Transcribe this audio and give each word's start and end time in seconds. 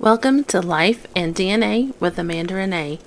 Welcome 0.00 0.44
to 0.44 0.60
Life 0.60 1.08
and 1.16 1.34
DNA 1.34 1.92
with 2.00 2.20
Amanda 2.20 2.54
Renee. 2.54 3.00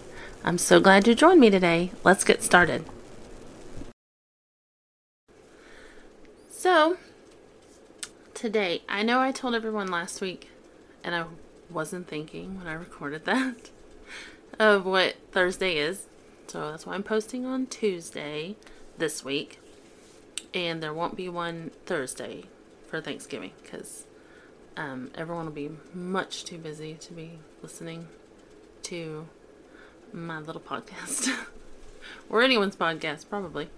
I'm 0.44 0.58
so 0.58 0.82
glad 0.82 1.08
you 1.08 1.16
joined 1.16 1.40
me 1.40 1.50
today. 1.50 1.92
Let's 2.04 2.26
get 2.26 2.44
started. 2.44 2.84
So, 6.50 6.98
today, 8.34 8.82
I 8.90 9.04
know 9.04 9.22
I 9.22 9.32
told 9.32 9.56
everyone 9.56 9.88
last 9.88 10.20
week, 10.20 10.50
and 11.02 11.16
I 11.16 11.24
wasn't 11.70 12.10
thinking 12.10 12.58
when 12.58 12.68
I 12.68 12.74
recorded 12.74 13.24
that, 13.24 13.70
of 14.60 14.86
what 14.86 15.16
Thursday 15.32 15.78
is. 15.78 16.08
So 16.48 16.72
that's 16.72 16.86
why 16.86 16.96
I'm 16.96 17.04
posting 17.04 17.46
on 17.46 17.68
Tuesday 17.68 18.58
this 18.98 19.24
week. 19.24 19.60
And 20.54 20.84
there 20.84 20.94
won't 20.94 21.16
be 21.16 21.30
one 21.30 21.72
Thursday 21.86 22.44
for 22.90 23.00
Thanksgiving 23.00 23.52
because 23.64 24.04
um, 24.78 25.12
everyone 25.16 25.46
will 25.46 25.52
be 25.52 25.72
much 25.94 26.46
too 26.46 26.58
busy 26.58 26.96
to 26.96 27.14
be 27.14 27.40
listening 27.62 28.08
to 28.84 29.28
my 30.14 30.40
little 30.40 30.62
podcast 30.62 31.34
or 32.30 32.42
anyone's 32.42 32.76
podcast, 32.76 33.30
probably. 33.30 33.70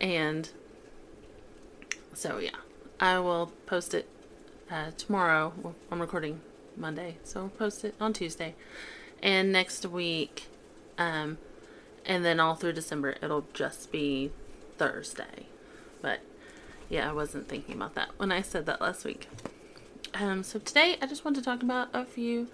And 0.00 0.50
so, 2.14 2.38
yeah, 2.38 2.50
I 3.00 3.18
will 3.18 3.52
post 3.66 3.94
it 3.94 4.08
uh, 4.70 4.90
tomorrow. 4.96 5.74
I'm 5.90 6.00
recording 6.00 6.40
Monday, 6.76 7.16
so 7.24 7.42
I'll 7.42 7.48
post 7.48 7.84
it 7.84 7.94
on 8.00 8.12
Tuesday. 8.12 8.54
And 9.22 9.52
next 9.52 9.86
week, 9.86 10.48
um, 10.98 11.38
and 12.04 12.24
then 12.24 12.40
all 12.40 12.54
through 12.54 12.72
December, 12.72 13.16
it'll 13.22 13.46
just 13.52 13.92
be 13.92 14.32
Thursday. 14.76 15.46
But 16.00 16.20
yeah, 16.88 17.08
I 17.08 17.12
wasn't 17.12 17.48
thinking 17.48 17.76
about 17.76 17.94
that 17.94 18.10
when 18.16 18.32
I 18.32 18.42
said 18.42 18.66
that 18.66 18.80
last 18.80 19.04
week. 19.04 19.28
Um, 20.14 20.42
so 20.42 20.58
today 20.58 20.98
I 21.00 21.06
just 21.06 21.24
want 21.24 21.36
to 21.38 21.42
talk 21.42 21.62
about 21.62 21.88
a 21.94 22.04
few 22.04 22.48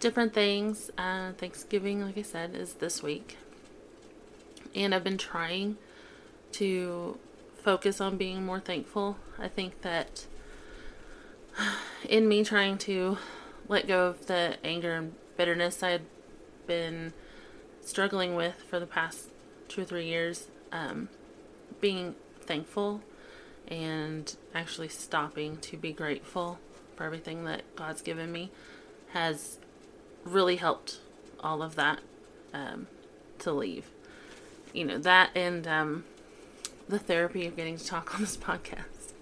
different 0.00 0.32
things. 0.32 0.90
Uh, 0.96 1.32
Thanksgiving, 1.32 2.00
like 2.00 2.16
I 2.16 2.22
said, 2.22 2.56
is 2.56 2.74
this 2.74 3.02
week. 3.02 3.36
And 4.74 4.94
I've 4.94 5.04
been 5.04 5.18
trying 5.18 5.76
to 6.52 7.18
focus 7.62 8.00
on 8.00 8.16
being 8.16 8.44
more 8.44 8.60
thankful. 8.60 9.18
I 9.38 9.48
think 9.48 9.82
that 9.82 10.26
in 12.08 12.26
me 12.26 12.42
trying 12.42 12.78
to 12.78 13.18
let 13.68 13.86
go 13.86 14.06
of 14.06 14.26
the 14.26 14.56
anger 14.64 14.94
and 14.94 15.14
bitterness 15.36 15.82
I 15.82 15.90
had 15.90 16.02
been 16.66 17.12
struggling 17.82 18.34
with 18.34 18.54
for 18.54 18.80
the 18.80 18.86
past 18.86 19.28
two 19.68 19.82
or 19.82 19.84
three 19.84 20.06
years, 20.06 20.48
um, 20.72 21.10
being 21.82 22.14
thankful 22.40 23.02
and 23.66 24.34
actually 24.54 24.88
stopping 24.88 25.58
to 25.58 25.76
be 25.76 25.92
grateful 25.92 26.58
for 26.98 27.04
everything 27.04 27.44
that 27.44 27.62
God's 27.76 28.02
given 28.02 28.32
me 28.32 28.50
has 29.12 29.58
really 30.24 30.56
helped 30.56 30.98
all 31.38 31.62
of 31.62 31.76
that 31.76 32.00
um, 32.52 32.88
to 33.38 33.52
leave. 33.52 33.86
You 34.74 34.84
know, 34.84 34.98
that 34.98 35.30
and 35.36 35.66
um, 35.68 36.04
the 36.88 36.98
therapy 36.98 37.46
of 37.46 37.54
getting 37.56 37.78
to 37.78 37.86
talk 37.86 38.14
on 38.16 38.20
this 38.20 38.36
podcast. 38.36 39.12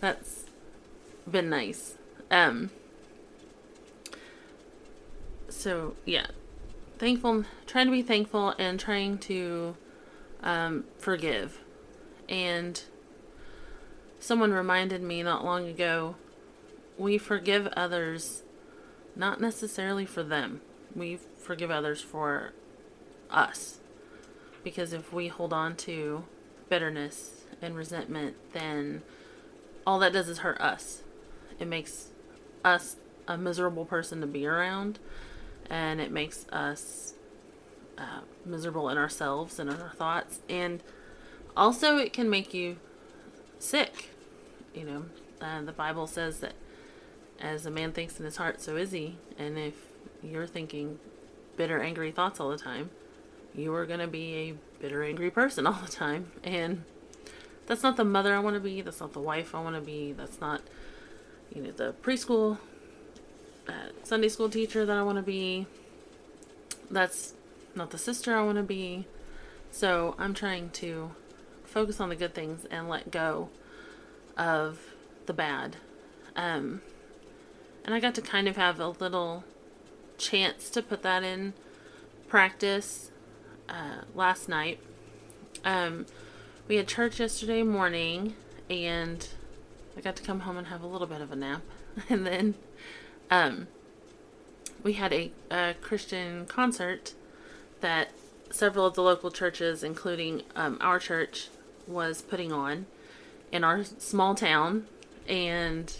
That's 0.00 0.46
been 1.30 1.50
nice. 1.50 1.96
Um, 2.30 2.70
so, 5.50 5.96
yeah, 6.06 6.28
thankful, 6.98 7.44
trying 7.66 7.86
to 7.86 7.92
be 7.92 8.02
thankful 8.02 8.54
and 8.58 8.80
trying 8.80 9.18
to 9.18 9.76
um, 10.42 10.84
forgive. 10.98 11.60
And 12.26 12.82
someone 14.18 14.52
reminded 14.52 15.02
me 15.02 15.22
not 15.22 15.44
long 15.44 15.68
ago 15.68 16.16
we 16.98 17.18
forgive 17.18 17.66
others 17.68 18.42
not 19.14 19.40
necessarily 19.40 20.04
for 20.04 20.22
them. 20.22 20.60
We 20.94 21.18
forgive 21.38 21.70
others 21.70 22.00
for 22.00 22.52
us. 23.30 23.78
Because 24.62 24.92
if 24.92 25.12
we 25.12 25.28
hold 25.28 25.52
on 25.52 25.76
to 25.76 26.24
bitterness 26.68 27.44
and 27.62 27.76
resentment, 27.76 28.36
then 28.52 29.02
all 29.86 29.98
that 30.00 30.12
does 30.12 30.28
is 30.28 30.38
hurt 30.38 30.60
us. 30.60 31.02
It 31.58 31.68
makes 31.68 32.08
us 32.64 32.96
a 33.28 33.38
miserable 33.38 33.84
person 33.84 34.20
to 34.20 34.26
be 34.26 34.46
around, 34.46 34.98
and 35.70 36.00
it 36.00 36.10
makes 36.10 36.46
us 36.50 37.14
uh, 37.96 38.20
miserable 38.44 38.88
in 38.88 38.98
ourselves 38.98 39.58
and 39.58 39.70
in 39.70 39.80
our 39.80 39.92
thoughts. 39.92 40.40
And 40.48 40.82
also, 41.56 41.96
it 41.96 42.12
can 42.12 42.28
make 42.28 42.52
you 42.52 42.76
sick. 43.58 44.10
You 44.74 44.84
know, 44.84 45.04
uh, 45.40 45.62
the 45.62 45.72
Bible 45.72 46.06
says 46.06 46.40
that 46.40 46.52
as 47.40 47.66
a 47.66 47.70
man 47.70 47.92
thinks 47.92 48.18
in 48.18 48.24
his 48.24 48.36
heart, 48.36 48.60
so 48.60 48.76
is 48.76 48.92
he. 48.92 49.16
And 49.38 49.58
if 49.58 49.74
you're 50.22 50.46
thinking 50.46 50.98
bitter, 51.56 51.80
angry 51.80 52.10
thoughts 52.10 52.40
all 52.40 52.50
the 52.50 52.58
time, 52.58 52.90
you 53.54 53.74
are 53.74 53.86
going 53.86 54.00
to 54.00 54.06
be 54.06 54.34
a 54.34 54.54
bitter, 54.80 55.02
angry 55.02 55.30
person 55.30 55.66
all 55.66 55.80
the 55.84 55.90
time. 55.90 56.32
And 56.44 56.84
that's 57.66 57.82
not 57.82 57.96
the 57.96 58.04
mother 58.04 58.34
I 58.34 58.38
want 58.38 58.54
to 58.54 58.60
be. 58.60 58.80
That's 58.82 59.00
not 59.00 59.12
the 59.12 59.20
wife 59.20 59.54
I 59.54 59.62
want 59.62 59.76
to 59.76 59.82
be. 59.82 60.12
That's 60.12 60.40
not, 60.40 60.62
you 61.54 61.62
know, 61.62 61.70
the 61.70 61.94
preschool, 62.02 62.58
uh, 63.68 63.90
Sunday 64.04 64.28
school 64.28 64.48
teacher 64.48 64.86
that 64.86 64.96
I 64.96 65.02
want 65.02 65.16
to 65.16 65.22
be. 65.22 65.66
That's 66.90 67.34
not 67.74 67.90
the 67.90 67.98
sister 67.98 68.36
I 68.36 68.42
want 68.42 68.56
to 68.58 68.62
be. 68.62 69.06
So 69.70 70.14
I'm 70.18 70.32
trying 70.32 70.70
to 70.70 71.10
focus 71.64 72.00
on 72.00 72.08
the 72.08 72.16
good 72.16 72.34
things 72.34 72.64
and 72.70 72.88
let 72.88 73.10
go 73.10 73.50
of 74.36 74.78
the 75.26 75.32
bad. 75.32 75.76
Um, 76.36 76.80
and 77.86 77.94
I 77.94 78.00
got 78.00 78.16
to 78.16 78.20
kind 78.20 78.48
of 78.48 78.56
have 78.56 78.80
a 78.80 78.88
little 78.88 79.44
chance 80.18 80.68
to 80.70 80.82
put 80.82 81.02
that 81.02 81.22
in 81.22 81.54
practice 82.28 83.12
uh, 83.68 84.02
last 84.12 84.48
night. 84.48 84.80
Um, 85.64 86.06
we 86.66 86.76
had 86.76 86.88
church 86.88 87.20
yesterday 87.20 87.62
morning, 87.62 88.34
and 88.68 89.26
I 89.96 90.00
got 90.00 90.16
to 90.16 90.22
come 90.24 90.40
home 90.40 90.56
and 90.56 90.66
have 90.66 90.82
a 90.82 90.86
little 90.86 91.06
bit 91.06 91.20
of 91.20 91.30
a 91.30 91.36
nap. 91.36 91.62
and 92.08 92.26
then 92.26 92.54
um, 93.30 93.68
we 94.82 94.94
had 94.94 95.12
a, 95.12 95.30
a, 95.48 95.74
Christian 95.80 96.44
concert 96.46 97.14
that 97.80 98.08
several 98.50 98.84
of 98.84 98.94
the 98.94 99.02
local 99.02 99.30
churches, 99.30 99.84
including 99.84 100.42
um, 100.56 100.76
our 100.80 100.98
church, 100.98 101.48
was 101.86 102.20
putting 102.20 102.52
on 102.52 102.86
in 103.52 103.62
our 103.62 103.84
small 103.84 104.34
town. 104.34 104.86
And 105.28 105.96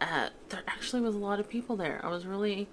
there 0.00 0.62
actually 0.66 1.02
was 1.02 1.14
a 1.14 1.18
lot 1.18 1.40
of 1.40 1.48
people 1.48 1.76
there. 1.76 2.00
I 2.02 2.08
was 2.08 2.26
really 2.26 2.68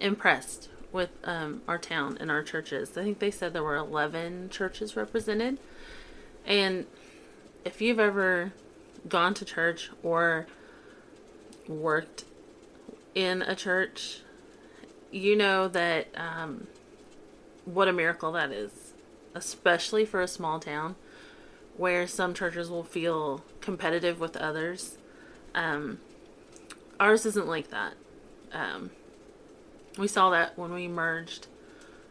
impressed 0.00 0.68
with 0.92 1.10
um, 1.24 1.62
our 1.68 1.78
town 1.78 2.16
and 2.20 2.30
our 2.30 2.42
churches. 2.42 2.96
I 2.96 3.02
think 3.02 3.18
they 3.18 3.30
said 3.30 3.52
there 3.52 3.62
were 3.62 3.76
11 3.76 4.50
churches 4.50 4.96
represented. 4.96 5.58
And 6.46 6.86
if 7.64 7.80
you've 7.80 8.00
ever 8.00 8.52
gone 9.08 9.34
to 9.34 9.44
church 9.44 9.90
or 10.02 10.46
worked 11.68 12.24
in 13.14 13.42
a 13.42 13.54
church, 13.54 14.20
you 15.10 15.36
know 15.36 15.68
that 15.68 16.08
um, 16.16 16.66
what 17.64 17.88
a 17.88 17.92
miracle 17.92 18.32
that 18.32 18.52
is, 18.52 18.92
especially 19.34 20.04
for 20.04 20.20
a 20.20 20.28
small 20.28 20.60
town 20.60 20.96
where 21.76 22.06
some 22.06 22.32
churches 22.32 22.70
will 22.70 22.84
feel 22.84 23.44
competitive 23.60 24.18
with 24.18 24.36
others. 24.36 24.96
Um, 25.54 25.98
ours 26.98 27.26
isn't 27.26 27.46
like 27.46 27.68
that. 27.70 27.94
Um, 28.52 28.90
we 29.98 30.08
saw 30.08 30.30
that 30.30 30.58
when 30.58 30.72
we 30.72 30.88
merged 30.88 31.46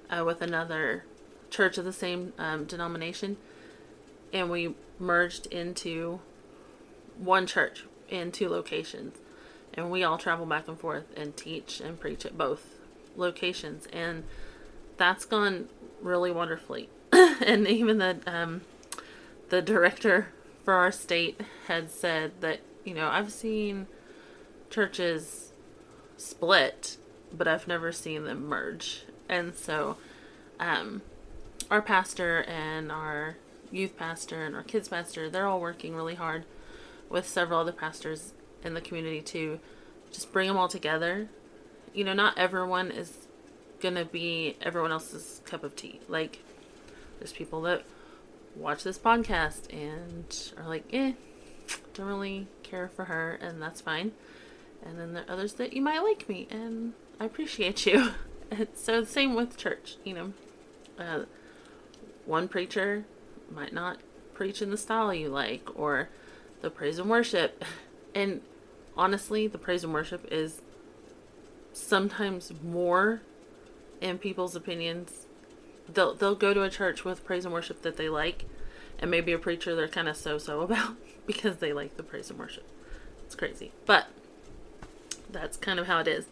uh, 0.10 0.24
with 0.26 0.42
another 0.42 1.06
church 1.50 1.78
of 1.78 1.86
the 1.86 1.94
same 1.94 2.34
um, 2.38 2.66
denomination, 2.66 3.38
and 4.34 4.50
we 4.50 4.76
merged 5.00 5.48
into 5.48 6.20
one 7.18 7.48
church 7.48 7.86
in 8.10 8.32
two 8.32 8.50
locations, 8.50 9.18
and 9.74 9.92
we 9.92 10.04
all 10.04 10.18
travel 10.18 10.46
back 10.46 10.68
and 10.68 10.80
forth 10.80 11.06
and 11.16 11.36
teach 11.38 11.80
and 11.80 12.00
preach 12.00 12.26
at 12.26 12.38
both 12.38 12.76
locations, 13.16 13.88
and 13.88 14.24
that's 14.98 15.26
gone 15.26 15.70
really 16.02 16.32
wonderfully. 16.32 16.90
and 17.12 17.68
even 17.68 17.98
the 17.98 18.20
um, 18.26 18.62
the 19.50 19.62
director 19.62 20.28
for 20.64 20.74
our 20.74 20.92
state 20.92 21.40
had 21.68 21.90
said 21.90 22.32
that 22.42 22.60
you 22.84 22.94
know 22.94 23.08
I've 23.08 23.32
seen 23.32 23.88
churches 24.70 25.52
split, 26.18 26.98
but 27.32 27.48
I've 27.48 27.68
never 27.68 27.92
seen 27.92 28.26
them 28.26 28.48
merge. 28.48 29.04
And 29.28 29.56
so, 29.56 29.98
um, 30.60 31.02
our 31.70 31.82
pastor 31.82 32.44
and 32.44 32.92
our 32.92 33.38
youth 33.72 33.98
pastor 33.98 34.44
and 34.46 34.56
our 34.56 34.64
kids 34.64 34.88
pastor, 34.88 35.30
they're 35.30 35.48
all 35.48 35.60
working 35.60 35.96
really 35.96 36.16
hard 36.16 36.46
with 37.10 37.28
several 37.28 37.60
other 37.60 37.72
pastors 37.72 38.34
in 38.64 38.74
the 38.74 38.82
community 38.82 39.22
to 39.22 39.60
just 40.12 40.32
bring 40.32 40.48
them 40.48 40.58
all 40.58 40.68
together. 40.68 41.28
You 41.94 42.04
know, 42.04 42.14
not 42.14 42.38
everyone 42.38 42.92
is 42.92 43.28
going 43.80 43.96
to 43.96 44.06
be 44.06 44.58
everyone 44.62 44.92
else's 44.92 45.42
cup 45.46 45.64
of 45.64 45.76
tea. 45.76 46.00
Like, 46.08 46.40
there's 47.20 47.34
people 47.34 47.62
that 47.62 47.84
watch 48.56 48.84
this 48.84 48.98
podcast 48.98 49.72
and 49.74 50.54
are 50.58 50.68
like, 50.68 50.86
eh, 50.94 51.14
don't 51.94 52.08
really 52.08 52.48
care 52.64 52.90
for 52.90 53.06
her, 53.06 53.38
and 53.42 53.62
that's 53.62 53.82
fine. 53.82 54.12
And 54.86 55.00
then 55.00 55.14
there 55.14 55.24
are 55.28 55.34
others 55.34 55.54
that 55.54 55.74
you 55.74 55.82
might 55.82 56.00
like 56.00 56.30
me, 56.30 56.48
and 56.50 56.94
I 57.20 57.26
appreciate 57.26 57.86
you. 57.86 58.12
so 58.76 59.02
the 59.02 59.08
same 59.08 59.36
with 59.36 59.58
church, 59.58 59.98
you 60.04 60.14
know. 60.14 60.34
Uh, 60.98 61.24
one 62.26 62.48
preacher 62.48 63.06
might 63.52 63.74
not 63.74 63.98
preach 64.34 64.62
in 64.62 64.70
the 64.70 64.78
style 64.78 65.14
you 65.14 65.30
like, 65.30 65.68
or 65.76 66.10
the 66.62 66.70
praise 66.70 67.00
and 67.00 67.10
worship. 67.10 67.64
And 68.18 68.40
honestly, 68.96 69.46
the 69.46 69.58
praise 69.58 69.84
and 69.84 69.92
worship 69.92 70.26
is 70.32 70.62
sometimes 71.74 72.54
more 72.64 73.22
in 74.00 74.18
people's 74.18 74.56
opinions. 74.56 75.26
They'll 75.94 76.14
they'll 76.14 76.34
go 76.34 76.54
to 76.54 76.64
a 76.64 76.70
church 76.70 77.04
with 77.04 77.26
praise 77.26 77.44
and 77.44 77.54
worship 77.54 77.82
that 77.82 77.98
they 77.98 78.08
like, 78.08 78.46
and 78.98 79.12
maybe 79.12 79.34
a 79.34 79.38
preacher 79.38 79.76
they're 79.76 79.90
kind 79.90 80.08
of 80.08 80.16
so 80.16 80.38
so 80.38 80.62
about 80.68 80.96
because 81.26 81.58
they 81.58 81.74
like 81.74 81.98
the 81.98 82.04
praise 82.04 82.30
and 82.30 82.40
worship. 82.40 82.64
It's 83.26 83.36
crazy, 83.36 83.74
but 83.86 84.08
that's 85.32 85.58
kind 85.58 85.80
of 85.80 85.88
how 85.88 86.00
it 86.00 86.08
is. 86.08 86.26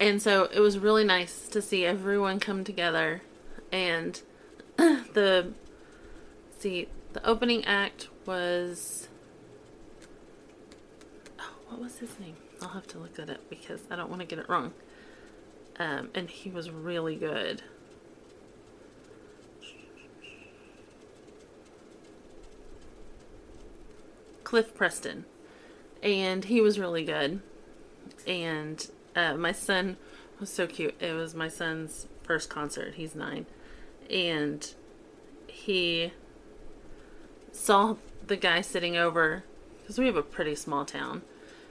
And 0.00 0.20
so 0.20 0.48
it 0.52 0.60
was 0.60 0.78
really 0.78 1.04
nice 1.04 1.46
to 1.48 1.62
see 1.62 1.84
everyone 1.84 2.40
come 2.40 2.64
together 2.64 3.22
and 3.70 4.20
the 4.76 5.52
see 6.58 6.88
the 7.12 7.24
opening 7.26 7.64
act 7.64 8.08
was 8.26 9.08
oh, 11.38 11.52
what 11.68 11.80
was 11.80 11.98
his 11.98 12.18
name? 12.18 12.36
I'll 12.60 12.68
have 12.68 12.86
to 12.88 12.98
look 12.98 13.14
that 13.14 13.30
up 13.30 13.48
because 13.50 13.80
I 13.90 13.96
don't 13.96 14.08
want 14.08 14.20
to 14.20 14.26
get 14.26 14.38
it 14.38 14.48
wrong. 14.48 14.72
Um, 15.78 16.10
and 16.14 16.30
he 16.30 16.50
was 16.50 16.70
really 16.70 17.16
good. 17.16 17.62
Cliff 24.44 24.74
Preston, 24.74 25.24
and 26.02 26.44
he 26.44 26.60
was 26.60 26.78
really 26.78 27.04
good. 27.04 27.40
And 28.26 28.86
uh, 29.14 29.34
my 29.34 29.52
son 29.52 29.96
was 30.40 30.50
so 30.50 30.66
cute. 30.66 30.94
It 31.00 31.12
was 31.12 31.34
my 31.34 31.48
son's 31.48 32.06
first 32.22 32.48
concert. 32.48 32.94
He's 32.94 33.14
nine, 33.14 33.46
and 34.10 34.74
he 35.46 36.12
saw 37.52 37.96
the 38.26 38.36
guy 38.36 38.60
sitting 38.60 38.96
over 38.96 39.44
because 39.80 39.98
we 39.98 40.06
have 40.06 40.16
a 40.16 40.22
pretty 40.22 40.54
small 40.54 40.84
town, 40.84 41.22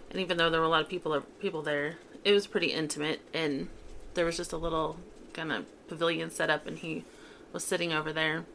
and 0.10 0.20
even 0.20 0.38
though 0.38 0.50
there 0.50 0.60
were 0.60 0.68
a 0.68 0.70
lot 0.70 0.82
of 0.82 0.90
people 0.90 1.20
people 1.40 1.62
there, 1.62 1.96
it 2.24 2.32
was 2.32 2.48
pretty 2.48 2.68
intimate, 2.68 3.20
and 3.34 3.70
there 4.14 4.26
was 4.26 4.38
just 4.38 4.54
a 4.54 4.58
little 4.58 4.98
kind 5.34 5.52
of 5.52 5.66
pavilion 5.88 6.30
set 6.30 6.50
up, 6.50 6.68
and 6.68 6.80
he 6.80 7.04
was 7.52 7.64
sitting 7.64 7.92
over 7.92 8.14
there, 8.14 8.46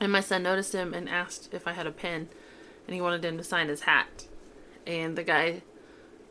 and 0.00 0.10
my 0.10 0.20
son 0.20 0.42
noticed 0.42 0.74
him 0.74 0.94
and 0.94 1.08
asked 1.08 1.52
if 1.52 1.68
I 1.68 1.72
had 1.72 1.86
a 1.86 1.92
pen, 1.92 2.28
and 2.86 2.94
he 2.94 3.00
wanted 3.00 3.24
him 3.24 3.36
to 3.36 3.44
sign 3.44 3.68
his 3.68 3.82
hat, 3.82 4.26
and 4.86 5.16
the 5.16 5.22
guy 5.22 5.62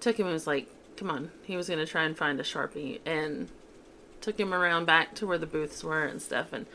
took 0.04 0.20
him 0.20 0.26
and 0.26 0.34
was 0.34 0.48
like, 0.48 0.68
"Come 0.98 1.10
on," 1.10 1.32
he 1.44 1.56
was 1.56 1.70
gonna 1.70 1.86
try 1.86 2.04
and 2.04 2.18
find 2.18 2.40
a 2.40 2.44
sharpie, 2.44 3.00
and 3.06 3.50
took 4.22 4.40
him 4.40 4.54
around 4.54 4.86
back 4.86 5.16
to 5.16 5.26
where 5.26 5.38
the 5.38 5.46
booths 5.46 5.84
were 5.84 6.04
and 6.06 6.22
stuff, 6.22 6.52
and 6.52 6.66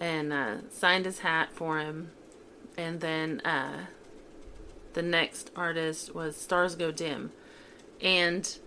and 0.00 0.32
uh, 0.32 0.56
signed 0.70 1.04
his 1.04 1.20
hat 1.20 1.50
for 1.52 1.78
him. 1.78 2.10
And 2.76 3.00
then 3.00 3.40
uh, 3.40 3.84
the 4.94 5.02
next 5.02 5.50
artist 5.54 6.14
was 6.14 6.34
Stars 6.36 6.74
Go 6.74 6.90
Dim. 6.90 7.32
And 8.00 8.58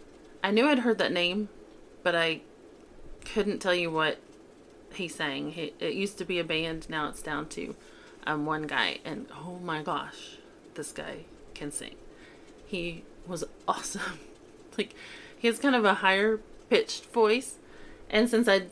I 0.43 0.51
knew 0.51 0.67
I'd 0.67 0.79
heard 0.79 0.99
that 0.99 1.11
name, 1.11 1.49
but 2.03 2.13
I 2.13 2.41
couldn't 3.25 3.59
tell 3.59 3.73
you 3.73 3.89
what 3.89 4.19
he 4.93 5.07
sang. 5.07 5.51
He, 5.51 5.73
it 5.79 5.95
used 5.95 6.19
to 6.19 6.25
be 6.25 6.37
a 6.37 6.43
band, 6.43 6.87
now 6.87 7.09
it's 7.09 7.23
down 7.23 7.47
to 7.49 7.75
um, 8.27 8.45
one 8.45 8.67
guy. 8.67 8.99
And 9.03 9.25
oh 9.33 9.59
my 9.63 9.81
gosh, 9.81 10.37
this 10.75 10.91
guy 10.91 11.25
can 11.55 11.71
sing. 11.71 11.95
He 12.67 13.03
was 13.27 13.43
awesome. 13.67 14.19
like, 14.77 14.93
he 15.37 15.47
has 15.47 15.59
kind 15.59 15.75
of 15.75 15.85
a 15.85 15.95
higher 15.95 16.39
pitched 16.69 17.05
voice. 17.05 17.55
And 18.09 18.29
since 18.29 18.47
I 18.47 18.63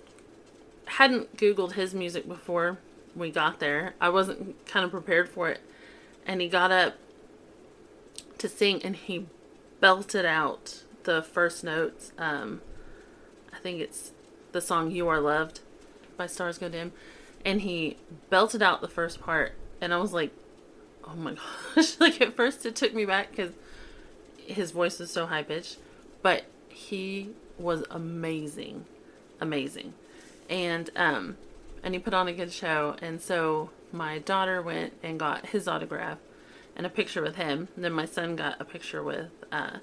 hadn't 0.85 1.37
Googled 1.37 1.73
his 1.73 1.93
music 1.93 2.27
before 2.27 2.77
we 3.15 3.31
got 3.31 3.59
there. 3.59 3.93
I 3.99 4.09
wasn't 4.09 4.65
kind 4.65 4.85
of 4.85 4.91
prepared 4.91 5.29
for 5.29 5.49
it. 5.49 5.61
And 6.25 6.41
he 6.41 6.49
got 6.49 6.71
up 6.71 6.95
to 8.37 8.49
sing 8.49 8.81
and 8.83 8.95
he 8.95 9.27
belted 9.79 10.25
out 10.25 10.83
the 11.03 11.21
first 11.21 11.63
notes. 11.63 12.11
Um, 12.17 12.61
I 13.53 13.59
think 13.59 13.79
it's 13.79 14.11
the 14.51 14.61
song 14.61 14.91
You 14.91 15.07
Are 15.07 15.19
Loved 15.19 15.61
by 16.17 16.27
Stars 16.27 16.57
Go 16.57 16.69
Dim. 16.69 16.91
And 17.43 17.61
he 17.61 17.97
belted 18.29 18.61
out 18.61 18.81
the 18.81 18.87
first 18.87 19.21
part. 19.21 19.53
And 19.79 19.93
I 19.93 19.97
was 19.97 20.13
like, 20.13 20.31
oh 21.05 21.15
my 21.15 21.35
gosh. 21.75 21.99
like 21.99 22.21
at 22.21 22.35
first 22.35 22.65
it 22.65 22.75
took 22.75 22.93
me 22.93 23.05
back 23.05 23.31
because 23.31 23.53
his 24.51 24.71
voice 24.71 24.99
was 24.99 25.11
so 25.11 25.25
high 25.25 25.43
pitched. 25.43 25.77
But 26.21 26.45
he 26.69 27.29
was 27.57 27.83
amazing. 27.89 28.85
Amazing 29.39 29.93
and 30.51 30.89
um, 30.97 31.37
and 31.81 31.95
he 31.95 31.99
put 31.99 32.13
on 32.13 32.27
a 32.27 32.33
good 32.33 32.51
show. 32.51 32.95
And 33.01 33.19
so 33.19 33.71
my 33.91 34.19
daughter 34.19 34.61
went 34.61 34.93
and 35.01 35.17
got 35.17 35.47
his 35.47 35.67
autograph 35.67 36.19
and 36.75 36.85
a 36.85 36.89
picture 36.89 37.23
with 37.23 37.37
him. 37.37 37.69
And 37.75 37.83
then 37.83 37.93
my 37.93 38.05
son 38.05 38.35
got 38.35 38.61
a 38.61 38.65
picture 38.65 39.01
with 39.01 39.31
uh, 39.51 39.77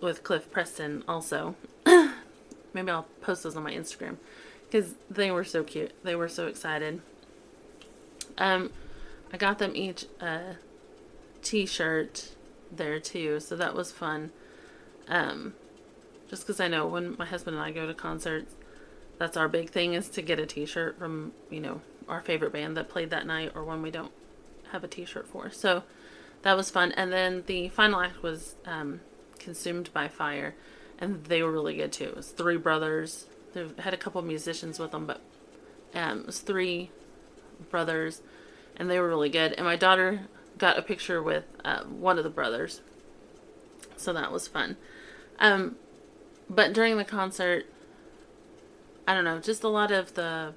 with 0.00 0.22
Cliff 0.22 0.52
Preston 0.52 1.02
also. 1.08 1.56
Maybe 2.74 2.90
I'll 2.90 3.06
post 3.22 3.42
those 3.42 3.56
on 3.56 3.64
my 3.64 3.72
Instagram 3.72 4.18
because 4.70 4.94
they 5.10 5.30
were 5.30 5.44
so 5.44 5.64
cute. 5.64 5.92
They 6.04 6.14
were 6.14 6.28
so 6.28 6.46
excited. 6.46 7.00
Um, 8.36 8.70
I 9.32 9.38
got 9.38 9.58
them 9.58 9.72
each 9.74 10.04
a 10.20 10.56
T-shirt 11.42 12.35
there 12.70 13.00
too, 13.00 13.40
so 13.40 13.56
that 13.56 13.74
was 13.74 13.92
fun. 13.92 14.30
Um, 15.08 15.54
just 16.28 16.42
because 16.42 16.60
I 16.60 16.68
know 16.68 16.86
when 16.86 17.16
my 17.18 17.26
husband 17.26 17.56
and 17.56 17.64
I 17.64 17.70
go 17.70 17.86
to 17.86 17.94
concerts, 17.94 18.54
that's 19.18 19.36
our 19.36 19.48
big 19.48 19.70
thing 19.70 19.94
is 19.94 20.08
to 20.10 20.22
get 20.22 20.38
a 20.38 20.46
t-shirt 20.46 20.98
from 20.98 21.32
you 21.50 21.60
know 21.60 21.80
our 22.08 22.20
favorite 22.20 22.52
band 22.52 22.76
that 22.76 22.88
played 22.88 23.10
that 23.10 23.26
night 23.26 23.52
or 23.54 23.64
one 23.64 23.82
we 23.82 23.90
don't 23.90 24.12
have 24.72 24.84
a 24.84 24.88
t-shirt 24.88 25.26
for. 25.26 25.50
So 25.50 25.82
that 26.42 26.56
was 26.56 26.70
fun. 26.70 26.92
And 26.92 27.12
then 27.12 27.44
the 27.46 27.68
final 27.68 28.00
act 28.00 28.22
was 28.22 28.54
um, 28.64 29.00
consumed 29.38 29.90
by 29.92 30.08
fire 30.08 30.54
and 30.98 31.24
they 31.24 31.42
were 31.42 31.50
really 31.50 31.76
good 31.76 31.92
too. 31.92 32.04
It 32.04 32.16
was 32.16 32.28
three 32.28 32.56
brothers. 32.56 33.26
They 33.54 33.66
had 33.78 33.94
a 33.94 33.96
couple 33.96 34.22
musicians 34.22 34.78
with 34.78 34.92
them 34.92 35.06
but 35.06 35.20
um, 35.94 36.20
it 36.20 36.26
was 36.26 36.40
three 36.40 36.90
brothers 37.70 38.22
and 38.76 38.90
they 38.90 39.00
were 39.00 39.08
really 39.08 39.30
good. 39.30 39.52
And 39.54 39.66
my 39.66 39.76
daughter 39.76 40.22
got 40.58 40.78
a 40.78 40.82
picture 40.82 41.22
with 41.22 41.44
uh, 41.64 41.82
one 41.84 42.18
of 42.18 42.24
the 42.24 42.30
brothers 42.30 42.80
so 43.96 44.12
that 44.12 44.32
was 44.32 44.48
fun 44.48 44.76
um, 45.38 45.76
but 46.48 46.72
during 46.72 46.96
the 46.96 47.04
concert 47.04 47.66
I 49.06 49.14
don't 49.14 49.24
know, 49.24 49.38
just 49.38 49.62
a 49.62 49.68
lot 49.68 49.92
of 49.92 50.14
the 50.14 50.52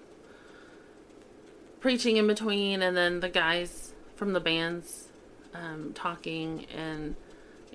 preaching 1.80 2.18
in 2.18 2.26
between, 2.26 2.82
and 2.82 2.98
then 2.98 3.20
the 3.20 3.30
guys 3.30 3.94
from 4.16 4.34
the 4.34 4.40
bands 4.40 5.10
um, 5.54 5.92
talking, 5.94 6.66
and 6.76 7.16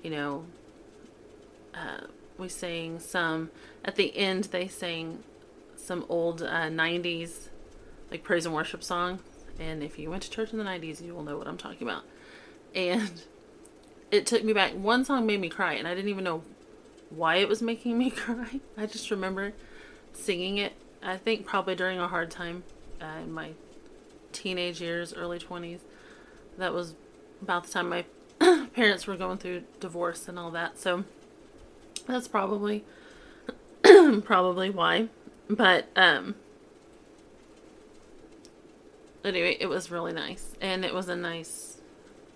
you 0.03 0.09
know, 0.09 0.45
uh, 1.73 2.07
we 2.37 2.49
sang 2.49 2.99
some. 2.99 3.51
At 3.85 3.95
the 3.95 4.15
end, 4.17 4.45
they 4.45 4.67
sang 4.67 5.23
some 5.77 6.05
old 6.09 6.41
uh, 6.41 6.67
'90s 6.69 7.47
like 8.11 8.23
praise 8.23 8.45
and 8.45 8.53
worship 8.53 8.83
song. 8.83 9.19
And 9.57 9.81
if 9.81 9.97
you 9.97 10.09
went 10.09 10.23
to 10.23 10.29
church 10.29 10.51
in 10.51 10.57
the 10.57 10.65
'90s, 10.65 11.01
you 11.01 11.15
will 11.15 11.23
know 11.23 11.37
what 11.37 11.47
I'm 11.47 11.57
talking 11.57 11.87
about. 11.87 12.03
And 12.75 13.23
it 14.11 14.25
took 14.25 14.43
me 14.43 14.53
back. 14.53 14.73
One 14.73 15.05
song 15.05 15.25
made 15.25 15.39
me 15.39 15.49
cry, 15.49 15.73
and 15.73 15.87
I 15.87 15.95
didn't 15.95 16.09
even 16.09 16.23
know 16.23 16.43
why 17.09 17.37
it 17.37 17.47
was 17.47 17.61
making 17.61 17.97
me 17.97 18.09
cry. 18.09 18.59
I 18.77 18.85
just 18.85 19.09
remember 19.09 19.53
singing 20.13 20.57
it. 20.57 20.73
I 21.01 21.17
think 21.17 21.45
probably 21.45 21.75
during 21.75 21.99
a 21.99 22.07
hard 22.07 22.31
time 22.31 22.63
uh, 23.01 23.19
in 23.23 23.31
my 23.31 23.51
teenage 24.31 24.81
years, 24.81 25.13
early 25.13 25.39
20s. 25.39 25.79
That 26.57 26.73
was 26.73 26.95
about 27.41 27.65
the 27.65 27.71
time 27.71 27.89
my 27.89 28.05
parents 28.73 29.07
were 29.07 29.15
going 29.15 29.37
through 29.37 29.63
divorce 29.79 30.27
and 30.27 30.37
all 30.37 30.51
that. 30.51 30.79
So 30.79 31.05
that's 32.07 32.27
probably 32.27 32.83
probably 34.23 34.69
why. 34.69 35.09
But 35.49 35.87
um 35.95 36.35
anyway, 39.23 39.57
it 39.59 39.67
was 39.67 39.91
really 39.91 40.13
nice 40.13 40.53
and 40.61 40.85
it 40.85 40.93
was 40.93 41.09
a 41.09 41.15
nice 41.15 41.74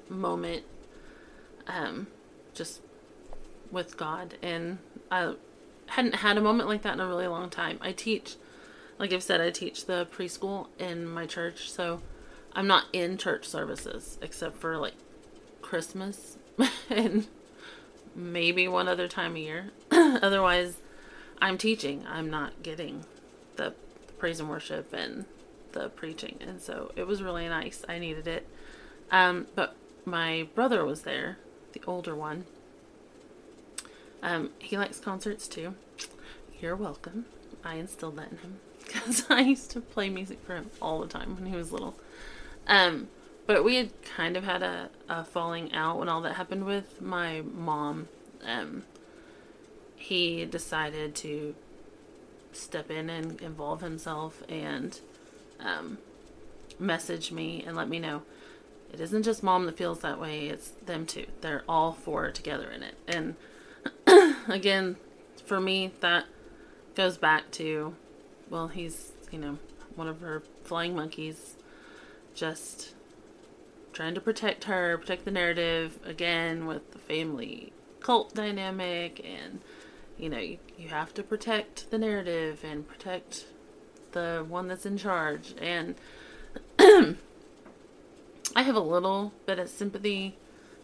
moment 0.10 0.63
um 1.68 2.08
just 2.54 2.82
with 3.72 3.98
God 3.98 4.36
and 4.42 4.80
I 5.12 5.34
hadn't 5.89 6.16
had 6.16 6.38
a 6.38 6.42
moment 6.42 6.70
like 6.70 6.84
that 6.84 6.94
in 6.94 7.00
a 7.00 7.08
really 7.08 7.28
long 7.28 7.50
time. 7.50 7.80
I 7.82 7.92
teach, 7.92 8.36
like 8.98 9.12
I've 9.12 9.24
said, 9.24 9.42
I 9.42 9.50
teach 9.50 9.86
the 9.86 10.06
preschool 10.06 10.68
in 10.78 11.08
my 11.08 11.25
church, 11.25 11.72
so 11.72 12.01
I'm 12.54 12.68
not 12.68 12.86
in 12.94 13.18
church 13.18 13.48
services 13.48 14.18
except 14.22 14.58
for 14.58 14.78
like 14.78 14.94
Christmas 15.62 16.38
and 16.89 17.28
maybe 18.16 18.68
one 18.68 18.88
other 18.88 19.08
time 19.08 19.36
a 19.36 19.39
year. 19.39 19.72
Otherwise, 19.92 20.78
I'm 21.42 21.58
teaching. 21.58 22.06
I'm 22.08 22.30
not 22.30 22.62
getting 22.63 23.06
the 23.56 23.74
praise 24.18 24.39
and 24.39 24.50
worship 24.50 24.94
and 24.94 25.25
the 25.72 25.89
preaching, 25.89 26.38
and 26.42 26.62
so 26.62 26.92
it 26.96 27.08
was 27.08 27.24
really 27.24 27.48
nice. 27.48 27.84
I 27.88 28.00
needed 28.00 28.28
it. 28.28 28.48
Um, 29.12 29.48
but 29.56 29.75
my 30.10 30.48
brother 30.56 30.86
was 30.86 31.01
there, 31.04 31.38
the 31.74 31.82
older 31.88 32.16
one, 32.16 32.46
Um, 34.22 34.51
he 34.60 34.78
likes 34.78 35.00
concerts 35.00 35.48
too. 35.48 35.75
You're 36.60 36.75
welcome. 36.75 37.25
I 37.63 37.75
instilled 37.75 38.18
that 38.18 38.32
in 38.32 38.38
him 38.39 38.60
because 38.86 39.25
I 39.30 39.42
used 39.42 39.72
to 39.72 39.82
play 39.82 40.10
music 40.10 40.39
for 40.46 40.56
him 40.56 40.70
all 40.82 41.00
the 41.00 41.08
time 41.08 41.36
when 41.36 41.46
he 41.46 41.56
was 41.56 41.72
little. 41.72 41.96
Um, 42.68 43.08
but 43.48 43.63
we 43.63 43.75
had 43.75 43.89
kind 44.04 44.38
of 44.38 44.44
had 44.44 44.62
a, 44.62 44.89
a 45.08 45.24
falling 45.24 45.74
out 45.74 45.98
when 46.00 46.10
all 46.10 46.22
that 46.22 46.36
happened 46.36 46.66
with 46.66 47.01
my 47.01 47.42
mom. 47.42 48.08
Um, 48.46 48.84
he 49.96 50.46
decided 50.46 51.16
to 51.16 51.56
step 52.51 52.89
in 52.92 53.10
and 53.10 53.42
involve 53.42 53.82
himself 53.82 54.44
and 54.50 55.00
um, 55.60 55.98
message 56.80 57.32
me 57.32 57.63
and 57.66 57.75
let 57.75 57.88
me 57.89 58.00
know 58.00 58.22
it 58.91 59.00
isn't 59.00 59.24
just 59.24 59.43
mom 59.43 59.65
that 59.65 59.77
feels 59.77 60.00
that 60.00 60.19
way, 60.19 60.48
it's 60.48 60.69
them 60.86 61.05
too. 61.05 61.25
They're 61.41 61.63
all 61.67 61.93
four 61.93 62.31
together 62.31 62.69
in 62.69 62.84
it. 62.84 62.96
And 63.08 63.36
again, 64.48 64.98
for 65.46 65.60
me, 65.60 65.91
that 66.01 66.25
goes 66.96 67.17
back 67.17 67.51
to 67.51 67.96
well, 68.50 68.67
he's, 68.67 69.12
you 69.31 69.38
know, 69.38 69.60
one 69.96 70.08
of 70.08 70.22
her 70.22 70.41
flying 70.63 70.96
monkeys, 70.96 71.55
just 72.34 72.96
trying 73.93 74.15
to 74.15 74.22
protect 74.22 74.63
her, 74.63 74.98
protect 74.98 75.25
the 75.25 75.31
narrative 75.31 76.00
again 76.03 76.65
with 76.65 76.91
the 76.91 77.00
family 77.00 77.74
cult 78.00 78.34
dynamic 78.34 79.24
and 79.25 79.60
you 80.17 80.29
know, 80.29 80.38
you, 80.38 80.58
you 80.77 80.89
have 80.89 81.13
to 81.13 81.24
protect 81.24 81.89
the 81.91 81.98
narrative 81.98 82.63
and 82.63 82.88
protect 82.88 83.46
the 84.12 84.46
one 84.48 84.67
that's 84.67 84.86
in 84.86 84.98
charge. 84.98 85.55
And 85.62 85.96
I 88.56 88.63
have 88.63 88.75
a 88.75 88.82
little 88.82 89.34
bit 89.46 89.60
of 89.60 89.70
sympathy 89.70 90.36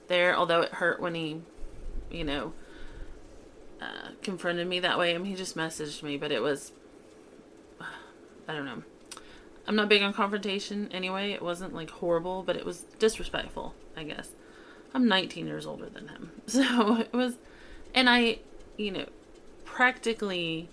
there, 0.07 0.35
although 0.35 0.61
it 0.61 0.73
hurt 0.73 0.99
when 0.99 1.15
he, 1.15 1.41
you 2.11 2.23
know, 2.23 2.53
uh, 3.81 4.09
confronted 4.21 4.67
me 4.67 4.79
that 4.79 4.97
way. 4.97 5.13
I 5.13 5.17
mean, 5.17 5.25
he 5.25 5.35
just 5.35 5.55
messaged 5.55 6.03
me, 6.03 6.17
but 6.17 6.31
it 6.31 6.41
was, 6.41 6.71
I 8.47 8.53
don't 8.53 8.65
know. 8.65 8.83
I'm 9.67 9.75
not 9.75 9.89
big 9.89 10.03
on 10.03 10.13
confrontation 10.13 10.89
anyway. 10.91 11.31
It 11.31 11.41
wasn't 11.41 11.73
like 11.73 11.89
horrible, 11.89 12.43
but 12.43 12.55
it 12.55 12.65
was 12.65 12.85
disrespectful, 12.99 13.73
I 13.97 14.03
guess. 14.03 14.29
I'm 14.93 15.07
19 15.07 15.47
years 15.47 15.65
older 15.65 15.89
than 15.89 16.07
him. 16.07 16.31
So 16.47 16.97
it 16.97 17.11
was, 17.11 17.37
and 17.93 18.09
I, 18.09 18.39
you 18.77 18.91
know, 18.91 19.07
practically 19.65 20.69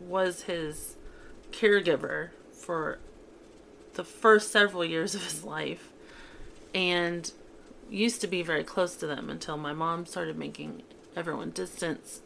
was 0.00 0.42
his 0.42 0.96
caregiver 1.52 2.30
for 2.52 2.98
the 3.94 4.04
first 4.04 4.50
several 4.50 4.84
years 4.84 5.14
of 5.14 5.24
his 5.24 5.44
life 5.44 5.90
and 6.74 7.32
used 7.90 8.20
to 8.20 8.26
be 8.26 8.42
very 8.42 8.64
close 8.64 8.96
to 8.96 9.06
them 9.06 9.30
until 9.30 9.56
my 9.56 9.72
mom 9.72 10.06
started 10.06 10.36
making 10.36 10.82
everyone 11.16 11.50
distance 11.50 12.20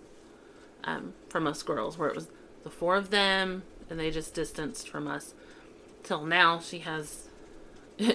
um, 0.84 1.12
from 1.28 1.46
us 1.46 1.62
girls, 1.62 1.98
where 1.98 2.08
it 2.08 2.14
was 2.14 2.28
the 2.62 2.70
four 2.70 2.96
of 2.96 3.10
them 3.10 3.62
and 3.90 3.98
they 3.98 4.10
just 4.10 4.34
distanced 4.34 4.88
from 4.88 5.06
us. 5.08 5.34
Till 6.02 6.25
now, 6.25 6.60
she 6.60 6.80
has. 6.80 7.28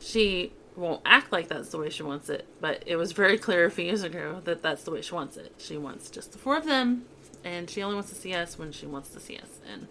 she 0.00 0.52
won't 0.76 1.02
act 1.04 1.32
like 1.32 1.48
that's 1.48 1.70
the 1.70 1.78
way 1.78 1.90
she 1.90 2.02
wants 2.02 2.28
it, 2.28 2.46
but 2.60 2.82
it 2.86 2.96
was 2.96 3.12
very 3.12 3.36
clear 3.36 3.66
a 3.66 3.70
few 3.70 3.84
years 3.84 4.02
ago 4.02 4.40
that 4.44 4.62
that's 4.62 4.84
the 4.84 4.90
way 4.90 5.02
she 5.02 5.14
wants 5.14 5.36
it. 5.36 5.54
She 5.58 5.76
wants 5.76 6.10
just 6.10 6.32
the 6.32 6.38
four 6.38 6.56
of 6.56 6.64
them, 6.64 7.04
and 7.44 7.68
she 7.68 7.82
only 7.82 7.96
wants 7.96 8.10
to 8.10 8.16
see 8.16 8.34
us 8.34 8.58
when 8.58 8.72
she 8.72 8.86
wants 8.86 9.10
to 9.10 9.20
see 9.20 9.36
us. 9.36 9.58
And 9.70 9.88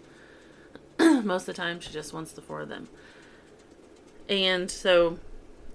most 1.24 1.42
of 1.42 1.54
the 1.54 1.62
time, 1.62 1.80
she 1.80 1.92
just 1.92 2.12
wants 2.12 2.32
the 2.32 2.42
four 2.42 2.60
of 2.60 2.68
them. 2.68 2.88
And 4.28 4.70
so 4.70 5.18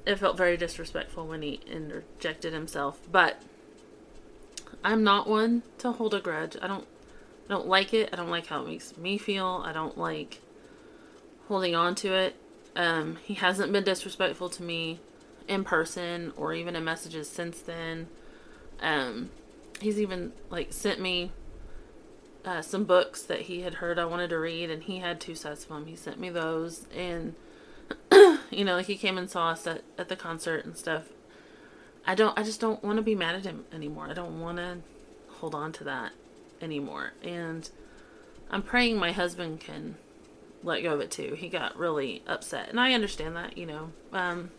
it 0.06 0.18
felt 0.18 0.38
very 0.38 0.58
disrespectful 0.58 1.28
when 1.28 1.42
he 1.42 1.60
interjected 1.68 2.54
himself, 2.54 3.00
but 3.12 3.42
I'm 4.84 5.04
not 5.04 5.28
one 5.28 5.64
to 5.80 5.92
hold 5.92 6.14
a 6.14 6.20
grudge. 6.20 6.56
I 6.62 6.68
don't 6.68 6.88
I 7.50 7.54
don't 7.54 7.68
like 7.68 7.94
it. 7.94 8.10
I 8.12 8.16
don't 8.16 8.30
like 8.30 8.48
how 8.48 8.62
it 8.64 8.68
makes 8.68 8.98
me 8.98 9.18
feel. 9.18 9.64
I 9.66 9.72
don't 9.72 9.98
like 9.98 10.42
holding 11.48 11.76
on 11.76 11.94
to 11.96 12.14
it. 12.14 12.36
Um, 12.76 13.18
he 13.24 13.36
hasn't 13.36 13.72
been 13.72 13.84
disrespectful 13.84 14.50
to 14.50 14.64
me 14.64 15.00
in 15.48 15.64
person 15.64 16.34
or 16.36 16.54
even 16.54 16.76
in 16.76 16.84
messages 16.84 17.30
since 17.30 17.60
then. 17.60 18.08
Um, 18.80 19.30
he's 19.80 20.00
even 20.00 20.34
like 20.50 20.74
sent 20.74 21.00
me 21.00 21.32
uh, 22.46 22.62
some 22.62 22.84
books 22.84 23.24
that 23.24 23.42
he 23.42 23.62
had 23.62 23.76
heard 23.76 23.98
I 23.98 24.06
wanted 24.06 24.30
to 24.30 24.40
read, 24.40 24.70
and 24.70 24.84
he 24.84 25.00
had 25.00 25.20
two 25.20 25.36
sets 25.36 25.64
of 25.64 25.70
them. 25.70 25.88
He 25.88 25.96
sent 25.96 26.20
me 26.20 26.30
those, 26.30 26.86
and 26.96 27.36
you 28.52 28.64
know, 28.64 28.78
he 28.80 28.96
came 28.96 29.18
and 29.18 29.30
saw 29.30 29.50
us 29.50 29.66
at, 29.68 29.82
at 29.98 30.10
the 30.10 30.16
concert 30.16 30.66
and 30.66 30.78
stuff. 30.78 31.06
I 32.08 32.14
don't, 32.16 32.38
I 32.38 32.44
just 32.44 32.62
don't 32.62 32.84
want 32.84 32.98
to 32.98 33.02
be 33.02 33.16
mad 33.16 33.36
at 33.36 33.46
him 33.46 33.66
anymore. 33.74 34.08
I 34.10 34.14
don't 34.14 34.40
want 34.40 34.58
to 34.58 34.78
hold 35.30 35.56
on 35.56 35.72
to 35.74 35.84
that 35.86 36.12
anymore. 36.62 37.14
And 37.24 37.70
I'm 38.52 38.62
praying 38.62 38.98
my 38.98 39.12
husband 39.12 39.60
can 39.60 39.96
let 40.64 40.84
go 40.84 40.94
of 40.94 41.02
it 41.02 41.12
too. 41.12 41.36
He 41.36 41.50
got 41.50 41.78
really 41.78 42.24
upset, 42.28 42.70
and 42.70 42.80
I 42.80 42.94
understand 42.94 43.36
that. 43.36 43.58
You 43.58 43.66
know, 43.66 43.92
um, 44.14 44.52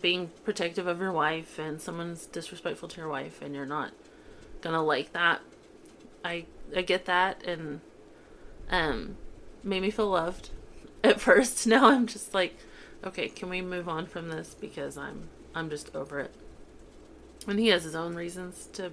being 0.00 0.30
protective 0.44 0.86
of 0.86 1.00
your 1.00 1.12
wife 1.12 1.58
and 1.58 1.80
someone's 1.80 2.26
disrespectful 2.26 2.88
to 2.88 3.00
your 3.00 3.08
wife, 3.08 3.40
and 3.40 3.54
you're 3.54 3.66
not 3.66 3.92
gonna 4.62 4.82
like 4.82 5.12
that. 5.12 5.40
I 6.24 6.46
I 6.74 6.82
get 6.82 7.04
that, 7.06 7.42
and 7.44 7.80
um, 8.70 9.16
made 9.62 9.82
me 9.82 9.90
feel 9.90 10.08
loved 10.08 10.50
at 11.04 11.20
first. 11.20 11.66
Now 11.66 11.88
I'm 11.88 12.06
just 12.06 12.34
like, 12.34 12.56
okay, 13.04 13.28
can 13.28 13.48
we 13.48 13.60
move 13.60 13.88
on 13.88 14.06
from 14.06 14.28
this 14.28 14.54
because 14.58 14.96
I'm 14.96 15.28
I'm 15.54 15.70
just 15.70 15.94
over 15.94 16.20
it. 16.20 16.34
And 17.48 17.58
he 17.58 17.68
has 17.68 17.84
his 17.84 17.94
own 17.94 18.14
reasons 18.14 18.68
to, 18.74 18.92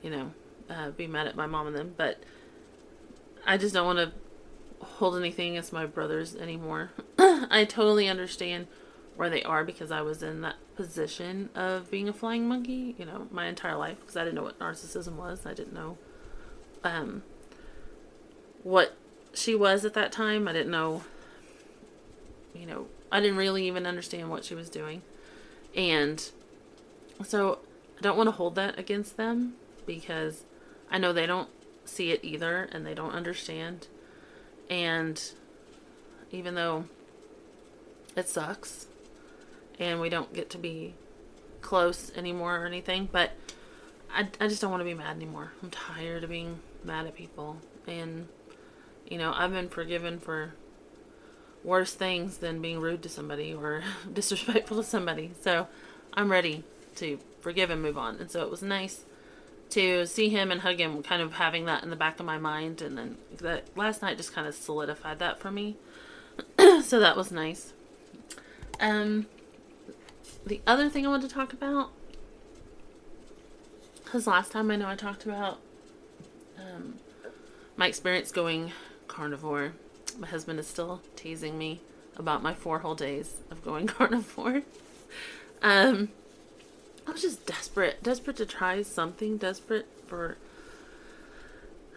you 0.00 0.10
know, 0.10 0.32
uh, 0.70 0.90
be 0.90 1.08
mad 1.08 1.26
at 1.26 1.34
my 1.34 1.46
mom 1.46 1.66
and 1.66 1.76
them, 1.76 1.94
but 1.96 2.22
I 3.44 3.56
just 3.56 3.74
don't 3.74 3.86
want 3.86 3.98
to 3.98 4.12
hold 4.84 5.16
anything 5.16 5.52
against 5.52 5.72
my 5.72 5.86
brothers 5.86 6.36
anymore. 6.36 6.90
I 7.18 7.66
totally 7.68 8.08
understand 8.08 8.68
where 9.16 9.30
they 9.30 9.42
are 9.42 9.64
because 9.64 9.90
I 9.90 10.02
was 10.02 10.22
in 10.22 10.42
that 10.42 10.56
position 10.76 11.48
of 11.54 11.90
being 11.90 12.08
a 12.08 12.12
flying 12.12 12.46
monkey, 12.46 12.94
you 12.98 13.04
know, 13.04 13.26
my 13.30 13.46
entire 13.46 13.76
life 13.76 13.98
because 14.00 14.16
I 14.16 14.24
didn't 14.24 14.36
know 14.36 14.42
what 14.42 14.58
narcissism 14.58 15.14
was. 15.14 15.46
I 15.46 15.54
didn't 15.54 15.72
know 15.72 15.96
um, 16.86 17.22
what 18.62 18.96
she 19.34 19.54
was 19.54 19.84
at 19.84 19.94
that 19.94 20.12
time. 20.12 20.48
I 20.48 20.52
didn't 20.52 20.70
know, 20.70 21.02
you 22.54 22.66
know, 22.66 22.86
I 23.10 23.20
didn't 23.20 23.36
really 23.36 23.66
even 23.66 23.86
understand 23.86 24.30
what 24.30 24.44
she 24.44 24.54
was 24.54 24.70
doing. 24.70 25.02
And 25.74 26.30
so 27.24 27.58
I 27.98 28.02
don't 28.02 28.16
want 28.16 28.28
to 28.28 28.32
hold 28.32 28.54
that 28.54 28.78
against 28.78 29.16
them 29.16 29.54
because 29.84 30.44
I 30.90 30.98
know 30.98 31.12
they 31.12 31.26
don't 31.26 31.48
see 31.84 32.10
it 32.10 32.20
either 32.22 32.68
and 32.72 32.86
they 32.86 32.94
don't 32.94 33.12
understand. 33.12 33.88
And 34.70 35.22
even 36.30 36.54
though 36.54 36.86
it 38.16 38.28
sucks 38.28 38.86
and 39.78 40.00
we 40.00 40.08
don't 40.08 40.32
get 40.32 40.50
to 40.50 40.58
be 40.58 40.94
close 41.60 42.10
anymore 42.16 42.62
or 42.62 42.66
anything, 42.66 43.08
but 43.10 43.32
I, 44.14 44.28
I 44.40 44.48
just 44.48 44.60
don't 44.60 44.70
want 44.70 44.80
to 44.80 44.84
be 44.84 44.94
mad 44.94 45.16
anymore. 45.16 45.52
I'm 45.62 45.70
tired 45.70 46.24
of 46.24 46.30
being 46.30 46.60
mad 46.84 47.06
at 47.06 47.14
people. 47.14 47.58
And, 47.86 48.28
you 49.08 49.18
know, 49.18 49.32
I've 49.34 49.52
been 49.52 49.68
forgiven 49.68 50.18
for 50.18 50.54
worse 51.64 51.94
things 51.94 52.38
than 52.38 52.62
being 52.62 52.80
rude 52.80 53.02
to 53.02 53.08
somebody 53.08 53.52
or 53.52 53.82
disrespectful 54.12 54.78
to 54.78 54.84
somebody. 54.84 55.32
So 55.40 55.66
I'm 56.14 56.30
ready 56.30 56.64
to 56.96 57.18
forgive 57.40 57.70
and 57.70 57.82
move 57.82 57.98
on. 57.98 58.16
And 58.16 58.30
so 58.30 58.42
it 58.42 58.50
was 58.50 58.62
nice 58.62 59.04
to 59.70 60.06
see 60.06 60.28
him 60.28 60.50
and 60.50 60.60
hug 60.60 60.80
him, 60.80 61.02
kind 61.02 61.20
of 61.20 61.34
having 61.34 61.64
that 61.66 61.82
in 61.82 61.90
the 61.90 61.96
back 61.96 62.20
of 62.20 62.26
my 62.26 62.38
mind. 62.38 62.80
And 62.80 62.96
then 62.96 63.16
that 63.38 63.64
last 63.76 64.02
night 64.02 64.16
just 64.16 64.32
kind 64.32 64.46
of 64.46 64.54
solidified 64.54 65.18
that 65.18 65.40
for 65.40 65.50
me. 65.50 65.76
so 66.82 67.00
that 67.00 67.16
was 67.16 67.30
nice. 67.30 67.72
Um, 68.78 69.26
the 70.46 70.60
other 70.66 70.88
thing 70.88 71.06
I 71.06 71.08
want 71.08 71.22
to 71.22 71.28
talk 71.28 71.52
about, 71.52 71.90
because 74.04 74.26
last 74.26 74.52
time 74.52 74.70
I 74.70 74.76
know 74.76 74.88
I 74.88 74.94
talked 74.94 75.24
about 75.24 75.58
um, 76.58 76.94
my 77.76 77.86
experience 77.86 78.32
going 78.32 78.72
carnivore. 79.08 79.72
My 80.18 80.26
husband 80.26 80.58
is 80.58 80.66
still 80.66 81.02
teasing 81.14 81.58
me 81.58 81.80
about 82.16 82.42
my 82.42 82.54
four 82.54 82.78
whole 82.80 82.94
days 82.94 83.36
of 83.50 83.64
going 83.64 83.86
carnivore. 83.86 84.62
Um, 85.62 86.10
I 87.06 87.12
was 87.12 87.22
just 87.22 87.46
desperate, 87.46 88.02
desperate 88.02 88.36
to 88.38 88.46
try 88.46 88.82
something, 88.82 89.36
desperate 89.36 89.86
for, 90.06 90.36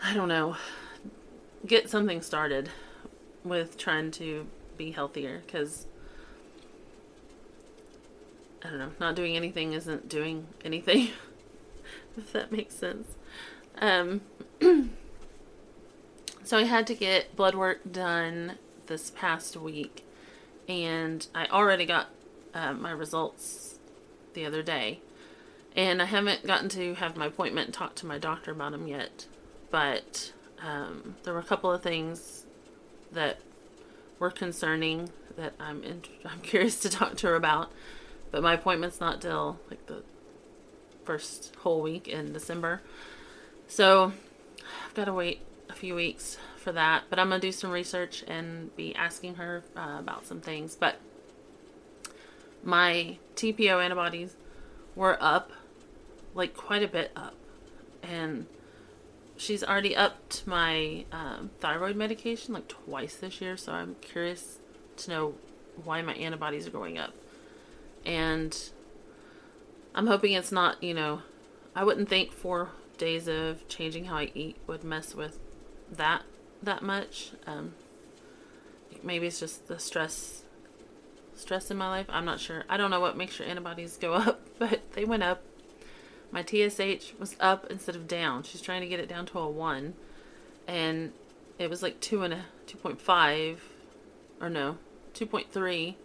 I 0.04 0.14
don't 0.14 0.28
know, 0.28 0.56
get 1.66 1.90
something 1.90 2.22
started 2.22 2.70
with 3.44 3.78
trying 3.78 4.12
to 4.12 4.48
be 4.78 4.92
healthier 4.92 5.42
because 5.46 5.86
I 8.64 8.70
don't 8.70 8.80
know, 8.80 8.92
not 9.00 9.16
doing 9.16 9.36
anything 9.36 9.74
isn't 9.74 10.10
doing 10.10 10.48
anything, 10.64 11.10
if 12.18 12.32
that 12.34 12.52
makes 12.52 12.76
sense. 12.76 13.16
Um, 13.80 14.22
so 16.44 16.58
I 16.58 16.64
had 16.64 16.86
to 16.88 16.94
get 16.94 17.36
blood 17.36 17.56
work 17.56 17.80
done 17.92 18.58
this 18.88 19.12
past 19.12 19.56
week, 19.56 20.06
and 20.68 21.26
I 21.34 21.48
already 21.48 21.86
got 21.86 22.10
uh, 22.54 22.74
my 22.74 22.92
results 22.92 23.80
the 24.34 24.46
other 24.46 24.62
day. 24.62 25.00
And 25.76 26.02
I 26.02 26.06
haven't 26.06 26.46
gotten 26.46 26.68
to 26.70 26.96
have 26.96 27.16
my 27.16 27.28
appointment 27.28 27.68
and 27.68 27.74
talk 27.74 27.96
to 27.96 28.06
my 28.06 28.18
doctor 28.18 28.52
about 28.52 28.72
them 28.72 28.88
yet. 28.88 29.28
But 29.70 30.34
um, 30.62 31.16
there 31.24 31.34
were 31.34 31.40
a 31.40 31.44
couple 31.44 31.72
of 31.72 31.82
things 31.82 32.46
that 33.12 33.38
were 34.18 34.32
concerning 34.32 35.10
that 35.38 35.54
I'm 35.60 35.84
in, 35.84 36.02
I'm 36.26 36.40
curious 36.44 36.80
to 36.82 36.90
talk 36.90 37.16
to 37.18 37.28
her 37.28 37.36
about. 37.36 37.72
But 38.32 38.44
my 38.44 38.54
appointment's 38.54 39.00
not 39.00 39.22
till 39.22 39.60
like 39.70 39.86
the 39.88 40.04
first 41.04 41.56
whole 41.60 41.82
week 41.82 42.08
in 42.08 42.34
December. 42.34 42.82
So 43.70 44.12
I've 44.88 44.94
got 44.96 45.06
to 45.06 45.14
wait 45.14 45.42
a 45.70 45.74
few 45.74 45.94
weeks 45.94 46.38
for 46.58 46.72
that. 46.72 47.04
But 47.10 47.20
I'm 47.20 47.30
going 47.30 47.40
to 47.40 47.48
do 47.48 47.52
some 47.52 47.70
research 47.70 48.24
and 48.28 48.76
be 48.76 48.94
asking 48.96 49.36
her 49.36 49.64
uh, 49.78 49.98
about 50.00 50.26
some 50.26 50.42
things. 50.42 50.76
But 50.76 50.96
my 52.64 53.20
TPO 53.36 53.82
antibodies 53.82 54.36
were 54.96 55.18
up, 55.22 55.52
like 56.34 56.58
quite 56.58 56.82
a 56.82 56.88
bit 56.88 57.12
up. 57.16 57.36
And 58.02 58.48
she's 59.38 59.64
already 59.64 59.96
upped 59.96 60.48
my 60.48 61.06
um, 61.12 61.52
thyroid 61.60 61.96
medication 61.96 62.56
like 62.56 62.68
twice 62.68 63.16
this 63.16 63.40
year. 63.40 63.56
So 63.56 63.72
I'm 63.72 63.96
curious 64.02 64.58
to 64.98 65.12
know 65.12 65.34
why 65.84 66.02
my 66.02 66.16
antibodies 66.16 66.66
are 66.66 66.72
going 66.72 66.98
up. 66.98 67.14
And 68.04 68.58
I'm 69.94 70.08
hoping 70.08 70.34
it's 70.34 70.52
not, 70.52 70.84
you 70.84 70.96
know, 70.96 71.22
I 71.76 71.84
wouldn't 71.84 72.10
think 72.10 72.32
four 72.32 72.70
days 73.00 73.28
of 73.28 73.68
changing 73.68 74.06
how 74.06 74.18
I 74.18 74.32
eat 74.36 74.58
would 74.68 74.84
mess 74.84 75.16
with 75.16 75.40
that 75.92 76.22
that 76.62 76.84
much. 76.84 77.32
Um, 77.48 77.74
maybe 79.02 79.26
it's 79.26 79.40
just 79.40 79.68
the 79.68 79.80
stress 79.80 80.44
stress 81.36 81.72
in 81.72 81.78
my 81.78 81.90
life. 81.90 82.06
I'm 82.10 82.26
not 82.26 82.40
sure. 82.40 82.64
I 82.70 82.78
don't 82.78 82.92
know 82.92 83.00
what 83.00 83.18
makes 83.18 83.40
your 83.40 83.48
antibodies 83.48 83.98
go 83.98 84.14
up, 84.26 84.42
but 84.60 84.92
they 84.94 85.06
went 85.06 85.24
up. 85.24 85.42
My 86.32 86.44
TSH 86.44 87.14
was 87.18 87.36
up 87.40 87.66
instead 87.72 87.96
of 87.96 88.08
down. 88.08 88.44
She's 88.44 88.62
trying 88.62 88.82
to 88.82 88.88
get 88.88 89.00
it 89.00 89.10
down 89.10 89.26
to 89.28 89.40
a 89.40 89.50
one, 89.50 89.96
and 90.68 91.12
it 91.58 91.70
was 91.70 91.82
like 91.82 92.00
two 92.02 92.22
and 92.22 92.34
a 92.34 92.46
two 92.68 92.78
point 92.78 93.02
five, 93.02 93.64
or 94.40 94.50
no, 94.50 94.78
two 95.14 95.26
point 95.26 95.52
three, 95.52 95.98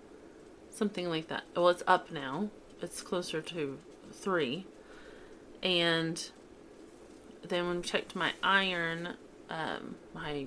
something 0.70 1.10
like 1.10 1.28
that. 1.28 1.42
Well, 1.54 1.68
it's 1.68 1.82
up 1.86 2.10
now. 2.10 2.48
It's 2.80 3.02
closer 3.02 3.42
to 3.42 3.78
three, 4.12 4.66
and 5.62 6.30
then 7.48 7.66
when 7.66 7.76
we 7.76 7.82
checked 7.82 8.14
my 8.14 8.32
iron, 8.42 9.14
um, 9.50 9.96
my 10.14 10.46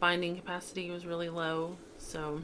binding 0.00 0.36
capacity 0.36 0.90
was 0.90 1.06
really 1.06 1.28
low. 1.28 1.76
So 1.98 2.42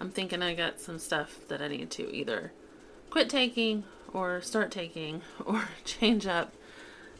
I'm 0.00 0.10
thinking 0.10 0.42
I 0.42 0.54
got 0.54 0.80
some 0.80 0.98
stuff 0.98 1.38
that 1.48 1.62
I 1.62 1.68
need 1.68 1.90
to 1.92 2.14
either 2.14 2.52
quit 3.10 3.28
taking 3.28 3.84
or 4.12 4.40
start 4.40 4.70
taking 4.70 5.22
or 5.44 5.68
change 5.84 6.26
up. 6.26 6.52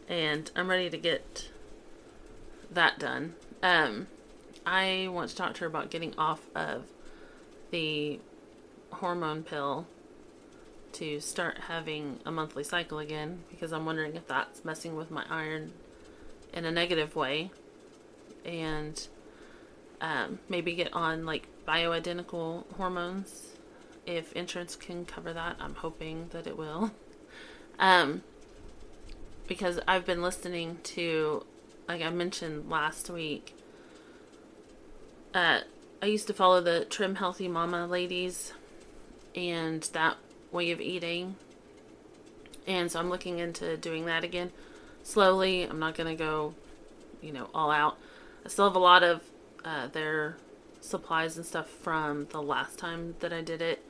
And 0.09 0.51
I'm 0.57 0.69
ready 0.69 0.89
to 0.91 0.99
get 0.99 1.51
that 2.71 2.99
done. 2.99 3.35
Um, 3.63 4.07
I 4.65 5.09
want 5.11 5.31
to 5.31 5.37
talk 5.37 5.55
to 5.55 5.61
her 5.61 5.67
about 5.67 5.91
getting 5.91 6.15
off 6.17 6.41
of 6.55 6.85
the 7.71 8.21
hormone 8.91 9.43
pill 9.43 9.87
to 10.99 11.21
start 11.21 11.59
having 11.69 12.19
a 12.25 12.31
monthly 12.31 12.65
cycle 12.65 12.99
again 12.99 13.41
because 13.51 13.73
I'm 13.73 13.87
wondering 13.87 14.17
if 14.17 14.27
that's 14.27 14.65
messing 14.65 14.97
with 14.97 15.11
my 15.11 15.25
iron 15.31 15.73
in 16.53 16.65
a 16.65 16.73
negative 16.73 17.15
way 17.15 17.51
and 18.45 19.07
um, 20.01 20.41
maybe 20.49 20.75
get 20.75 20.93
on 20.93 21.25
like 21.25 21.47
bioidentical 21.67 22.65
hormones 22.77 23.53
if 24.07 24.33
insurance 24.33 24.75
can 24.75 25.05
cover 25.05 25.33
that. 25.33 25.57
I'm 25.61 25.75
hoping 25.75 26.29
that 26.31 26.47
it 26.47 26.57
will. 26.57 26.93
Um, 27.81 28.25
because 29.47 29.79
I've 29.87 30.05
been 30.05 30.21
listening 30.21 30.79
to, 30.83 31.47
like 31.87 32.03
I 32.03 32.11
mentioned 32.11 32.69
last 32.69 33.09
week, 33.09 33.55
uh, 35.33 35.61
I 36.03 36.07
used 36.07 36.27
to 36.27 36.35
follow 36.35 36.61
the 36.61 36.87
Trim 36.87 37.15
Healthy 37.15 37.47
Mama 37.47 37.87
ladies 37.87 38.53
and 39.37 39.83
that 39.93 40.17
way 40.53 40.71
of 40.71 40.81
eating. 40.81 41.37
And 42.67 42.91
so 42.91 43.01
I'm 43.01 43.11
looking 43.11 43.39
into 43.39 43.77
doing 43.77 44.07
that 44.07 44.25
again 44.25 44.53
slowly. 45.03 45.63
I'm 45.63 45.79
not 45.79 45.95
going 45.95 46.09
to 46.09 46.23
go, 46.23 46.55
you 47.23 47.33
know, 47.33 47.49
all 47.55 47.71
out. 47.71 47.97
I 48.45 48.49
still 48.49 48.67
have 48.67 48.77
a 48.77 48.81
lot 48.81 49.03
of 49.03 49.23
uh, 49.65 49.89
their 49.89 50.37
supplies 50.81 51.37
and 51.37 51.45
stuff 51.45 51.69
from 51.69 52.27
the 52.31 52.43
last 52.43 52.79
time 52.79 53.17
that 53.21 53.33
I 53.33 53.41
did 53.41 53.63
it. 53.63 53.85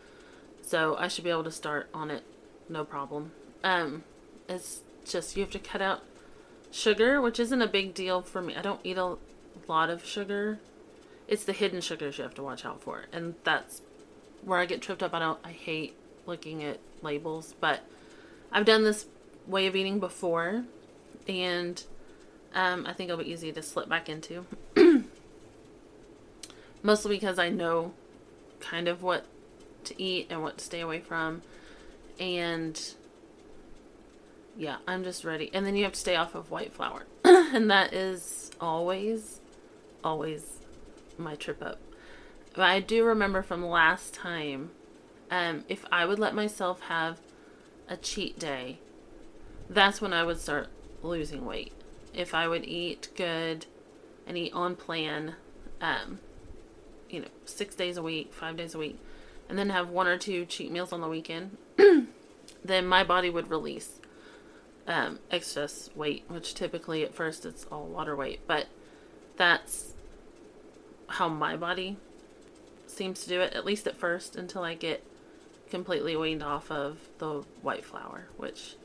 So 0.63 0.97
I 0.97 1.09
should 1.09 1.25
be 1.25 1.31
able 1.31 1.45
to 1.45 1.51
start 1.51 1.89
on 1.93 2.11
it 2.11 2.23
no 2.69 2.85
problem. 2.85 3.33
Um, 3.65 4.05
it's 4.49 4.83
just 5.05 5.37
you 5.37 5.43
have 5.43 5.51
to 5.53 5.59
cut 5.59 5.83
out 5.83 6.03
sugar, 6.71 7.21
which 7.21 7.41
isn't 7.41 7.63
a 7.63 7.67
big 7.67 7.95
deal 7.95 8.23
for 8.23 8.43
me. 8.43 8.55
I 8.55 8.63
don't 8.63 8.81
eat 8.85 8.99
a 8.99 9.17
lot 9.67 9.91
of 9.91 10.05
sugar. 10.05 10.59
It's 11.27 11.45
the 11.45 11.53
hidden 11.53 11.81
sugars 11.81 12.19
you 12.19 12.25
have 12.25 12.35
to 12.35 12.43
watch 12.43 12.65
out 12.65 12.83
for, 12.83 13.05
and 13.13 13.35
that's 13.45 13.83
where 14.43 14.59
I 14.59 14.67
get 14.67 14.81
tripped 14.81 15.03
up. 15.03 15.15
I 15.15 15.19
don't. 15.19 15.39
I 15.45 15.53
hate 15.53 15.95
looking 16.29 16.63
at 16.63 16.79
labels, 17.03 17.55
but 17.61 17.81
I've 18.53 18.65
done 18.65 18.85
this 18.85 19.07
way 19.47 19.67
of 19.67 19.75
eating 19.75 19.99
before, 19.99 20.65
and 21.27 21.83
um, 22.55 22.87
I 22.87 22.93
think 22.93 23.11
it'll 23.11 23.23
be 23.23 23.31
easy 23.31 23.53
to 23.53 23.63
slip 23.63 23.89
back 23.89 24.09
into. 24.09 24.47
Mostly 26.83 27.17
because 27.17 27.39
I 27.39 27.49
know 27.49 27.93
kind 28.61 28.89
of 28.89 29.03
what 29.03 29.27
to 29.85 30.01
eat 30.01 30.29
and 30.31 30.43
what 30.43 30.59
to 30.59 30.65
stay 30.65 30.81
away 30.81 31.01
from. 31.01 31.43
And 32.21 32.81
yeah, 34.57 34.77
I'm 34.87 35.05
just 35.05 35.25
ready. 35.25 35.51
And 35.53 35.67
then 35.67 35.77
you 35.77 35.85
have 35.85 35.93
to 35.93 35.99
stay 35.99 36.17
off 36.17 36.35
of 36.35 36.51
white 36.51 36.73
flour. 36.73 37.05
and 37.25 37.71
that 37.71 37.93
is 37.93 38.51
always, 38.61 39.41
always 40.05 40.59
my 41.17 41.35
trip 41.35 41.63
up. 41.63 41.79
But 42.55 42.65
I 42.65 42.81
do 42.81 43.05
remember 43.05 43.43
from 43.43 43.65
last 43.65 44.15
time, 44.15 44.71
um, 45.31 45.65
if 45.69 45.85
I 45.91 46.07
would 46.07 46.19
let 46.19 46.35
myself 46.35 46.81
have 46.83 47.19
a 47.89 47.97
cheat 47.97 48.39
day, 48.39 48.79
that's 49.69 50.01
when 50.01 50.13
I 50.13 50.25
would 50.25 50.41
start 50.41 50.69
losing 51.03 51.45
weight. 51.45 51.73
If 52.15 52.35
I 52.35 52.49
would 52.49 52.65
eat 52.65 53.09
good 53.17 53.67
and 54.27 54.37
eat 54.37 54.53
on 54.53 54.77
plan, 54.77 55.35
um, 55.81 56.21
you 57.09 57.21
know, 57.21 57.29
six 57.45 57.75
days 57.75 57.97
a 57.97 58.03
week, 58.03 58.33
five 58.33 58.57
days 58.57 58.75
a 58.75 58.79
week, 58.79 58.99
and 59.49 59.59
then 59.59 59.71
have 59.71 59.89
one 59.89 60.07
or 60.07 60.19
two 60.19 60.45
cheat 60.45 60.71
meals 60.71 60.93
on 60.93 61.01
the 61.01 61.09
weekend, 61.09 61.57
then 62.65 62.87
my 62.87 63.05
body 63.05 63.31
would 63.31 63.51
release 63.51 64.01
um, 64.87 65.19
excess 65.31 65.91
weight, 65.95 66.25
which 66.29 66.55
typically 66.55 67.05
at 67.05 67.15
first 67.15 67.45
it's 67.45 67.67
all 67.71 67.87
water 67.87 68.17
weight, 68.17 68.41
but 68.47 68.67
that's 69.37 69.95
how 71.09 71.29
my 71.29 71.57
body 71.57 71.97
seems 72.87 73.23
to 73.23 73.29
do 73.29 73.41
it, 73.41 73.53
at 73.53 73.65
least 73.65 73.87
at 73.87 73.97
first, 73.97 74.35
until 74.35 74.63
I 74.63 74.75
get 74.75 75.05
completely 75.71 76.17
weaned 76.17 76.43
off 76.43 76.71
of 76.71 76.99
the 77.19 77.45
white 77.63 77.85
flour, 77.85 78.27
which 78.37 78.77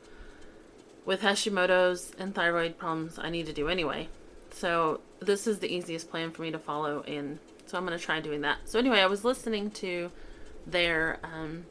with 1.04 1.20
Hashimoto's 1.20 2.12
and 2.18 2.34
thyroid 2.34 2.78
problems, 2.78 3.18
I 3.18 3.30
need 3.30 3.46
to 3.46 3.52
do 3.52 3.68
anyway. 3.68 4.08
So 4.50 5.00
this 5.20 5.46
is 5.46 5.58
the 5.58 5.72
easiest 5.72 6.10
plan 6.10 6.30
for 6.30 6.42
me 6.42 6.50
to 6.50 6.58
follow, 6.58 7.02
and 7.02 7.38
so 7.66 7.76
I'm 7.76 7.86
going 7.86 7.98
to 7.98 8.04
try 8.04 8.20
doing 8.20 8.42
that. 8.42 8.58
So 8.64 8.78
anyway, 8.78 9.00
I 9.00 9.06
was 9.06 9.24
listening 9.24 9.70
to 9.72 10.10
their 10.66 11.18
um, 11.22 11.66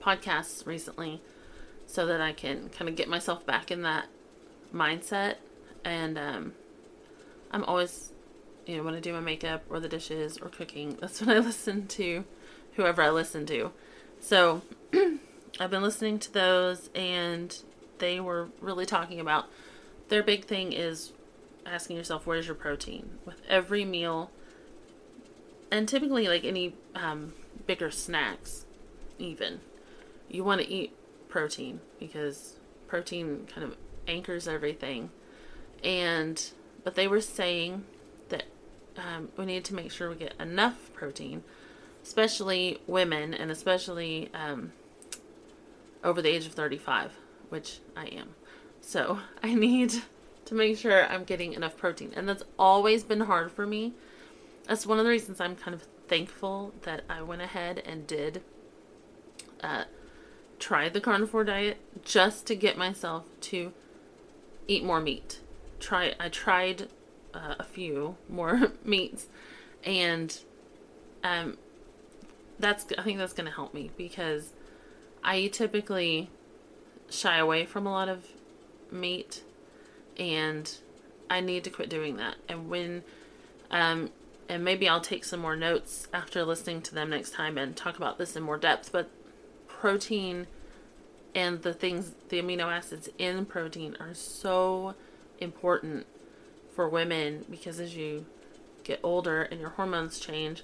podcasts 0.00 0.66
recently 0.66 1.20
so 1.86 2.06
that 2.06 2.20
I 2.20 2.32
can 2.32 2.70
kind 2.70 2.88
of 2.88 2.96
get 2.96 3.08
myself 3.08 3.44
back 3.44 3.70
in 3.70 3.82
that 3.82 4.06
mindset. 4.74 5.36
And 5.84 6.18
um, 6.18 6.52
I'm 7.50 7.64
always, 7.64 8.12
you 8.66 8.76
know, 8.76 8.82
when 8.82 8.94
I 8.94 9.00
do 9.00 9.12
my 9.12 9.20
makeup 9.20 9.62
or 9.68 9.80
the 9.80 9.88
dishes 9.88 10.38
or 10.38 10.48
cooking, 10.48 10.96
that's 11.00 11.20
when 11.20 11.30
I 11.36 11.38
listen 11.38 11.86
to 11.88 12.24
whoever 12.74 13.02
I 13.02 13.10
listen 13.10 13.46
to. 13.46 13.72
So 14.22 14.62
I've 15.60 15.70
been 15.70 15.82
listening 15.82 16.20
to 16.20 16.32
those, 16.32 16.90
and 16.94 17.54
they 17.98 18.20
were 18.20 18.48
really 18.60 18.86
talking 18.86 19.18
about 19.18 19.46
their 20.10 20.22
big 20.22 20.44
thing 20.44 20.72
is 20.72 21.12
asking 21.66 21.96
yourself, 21.96 22.24
where's 22.24 22.46
your 22.46 22.54
protein? 22.54 23.18
With 23.26 23.42
every 23.48 23.84
meal, 23.84 24.30
and 25.72 25.88
typically, 25.88 26.28
like 26.28 26.44
any 26.44 26.76
um, 26.94 27.34
bigger 27.66 27.90
snacks, 27.90 28.64
even, 29.18 29.60
you 30.30 30.44
want 30.44 30.60
to 30.60 30.70
eat 30.70 30.94
protein 31.28 31.80
because 31.98 32.54
protein 32.86 33.48
kind 33.52 33.66
of 33.66 33.76
anchors 34.06 34.46
everything. 34.46 35.10
And, 35.82 36.40
but 36.84 36.94
they 36.94 37.08
were 37.08 37.20
saying 37.20 37.86
that 38.28 38.44
um, 38.96 39.30
we 39.36 39.46
need 39.46 39.64
to 39.64 39.74
make 39.74 39.90
sure 39.90 40.10
we 40.10 40.14
get 40.14 40.34
enough 40.38 40.92
protein, 40.94 41.42
especially 42.02 42.80
women 42.86 43.34
and 43.34 43.50
especially 43.50 44.30
um, 44.34 44.72
over 46.02 46.20
the 46.20 46.28
age 46.28 46.46
of 46.46 46.52
35, 46.52 47.12
which 47.48 47.78
I 47.96 48.06
am. 48.06 48.34
So 48.80 49.20
I 49.42 49.54
need 49.54 49.94
to 50.44 50.54
make 50.54 50.76
sure 50.78 51.06
I'm 51.06 51.24
getting 51.24 51.52
enough 51.52 51.76
protein. 51.76 52.12
And 52.16 52.28
that's 52.28 52.42
always 52.58 53.04
been 53.04 53.20
hard 53.20 53.52
for 53.52 53.66
me. 53.66 53.92
That's 54.66 54.86
one 54.86 54.98
of 54.98 55.04
the 55.04 55.10
reasons 55.10 55.40
I'm 55.40 55.56
kind 55.56 55.74
of 55.74 55.82
thankful 56.08 56.72
that 56.82 57.02
I 57.08 57.22
went 57.22 57.42
ahead 57.42 57.82
and 57.86 58.06
did 58.06 58.42
uh, 59.62 59.84
tried 60.58 60.92
the 60.92 61.00
carnivore 61.00 61.44
diet 61.44 61.78
just 62.04 62.46
to 62.46 62.54
get 62.54 62.76
myself 62.76 63.24
to 63.40 63.72
eat 64.68 64.84
more 64.84 65.00
meat. 65.00 65.40
Try 65.80 66.14
I 66.20 66.28
tried 66.28 66.88
uh, 67.34 67.54
a 67.58 67.64
few 67.64 68.16
more 68.28 68.72
meats, 68.84 69.26
and 69.84 70.38
um, 71.24 71.56
that's 72.62 72.86
I 72.96 73.02
think 73.02 73.18
that's 73.18 73.34
going 73.34 73.46
to 73.46 73.54
help 73.54 73.74
me 73.74 73.90
because 73.98 74.52
I 75.22 75.48
typically 75.48 76.30
shy 77.10 77.36
away 77.36 77.66
from 77.66 77.86
a 77.86 77.90
lot 77.90 78.08
of 78.08 78.26
meat, 78.90 79.42
and 80.18 80.70
I 81.28 81.40
need 81.40 81.64
to 81.64 81.70
quit 81.70 81.90
doing 81.90 82.16
that. 82.16 82.36
And 82.48 82.70
when, 82.70 83.02
um, 83.70 84.10
and 84.48 84.64
maybe 84.64 84.88
I'll 84.88 85.00
take 85.00 85.24
some 85.24 85.40
more 85.40 85.56
notes 85.56 86.08
after 86.14 86.44
listening 86.44 86.80
to 86.82 86.94
them 86.94 87.10
next 87.10 87.32
time 87.32 87.58
and 87.58 87.76
talk 87.76 87.96
about 87.96 88.16
this 88.16 88.36
in 88.36 88.42
more 88.42 88.56
depth. 88.56 88.90
But 88.92 89.10
protein 89.66 90.46
and 91.34 91.62
the 91.62 91.74
things, 91.74 92.14
the 92.28 92.40
amino 92.40 92.66
acids 92.66 93.08
in 93.18 93.44
protein 93.44 93.96
are 94.00 94.14
so 94.14 94.94
important 95.38 96.06
for 96.74 96.88
women 96.88 97.44
because 97.50 97.80
as 97.80 97.96
you 97.96 98.24
get 98.84 99.00
older 99.02 99.42
and 99.42 99.60
your 99.60 99.70
hormones 99.70 100.18
change, 100.18 100.62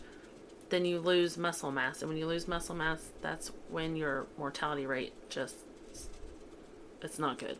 then 0.70 0.84
you 0.84 0.98
lose 0.98 1.36
muscle 1.36 1.70
mass. 1.70 2.02
And 2.02 2.08
when 2.08 2.18
you 2.18 2.26
lose 2.26 2.46
muscle 2.46 2.74
mass, 2.74 3.08
that's 3.22 3.50
when 3.70 3.96
your 3.96 4.26
mortality 4.36 4.86
rate 4.86 5.12
just, 5.30 5.56
it's 7.02 7.18
not 7.18 7.38
good. 7.38 7.58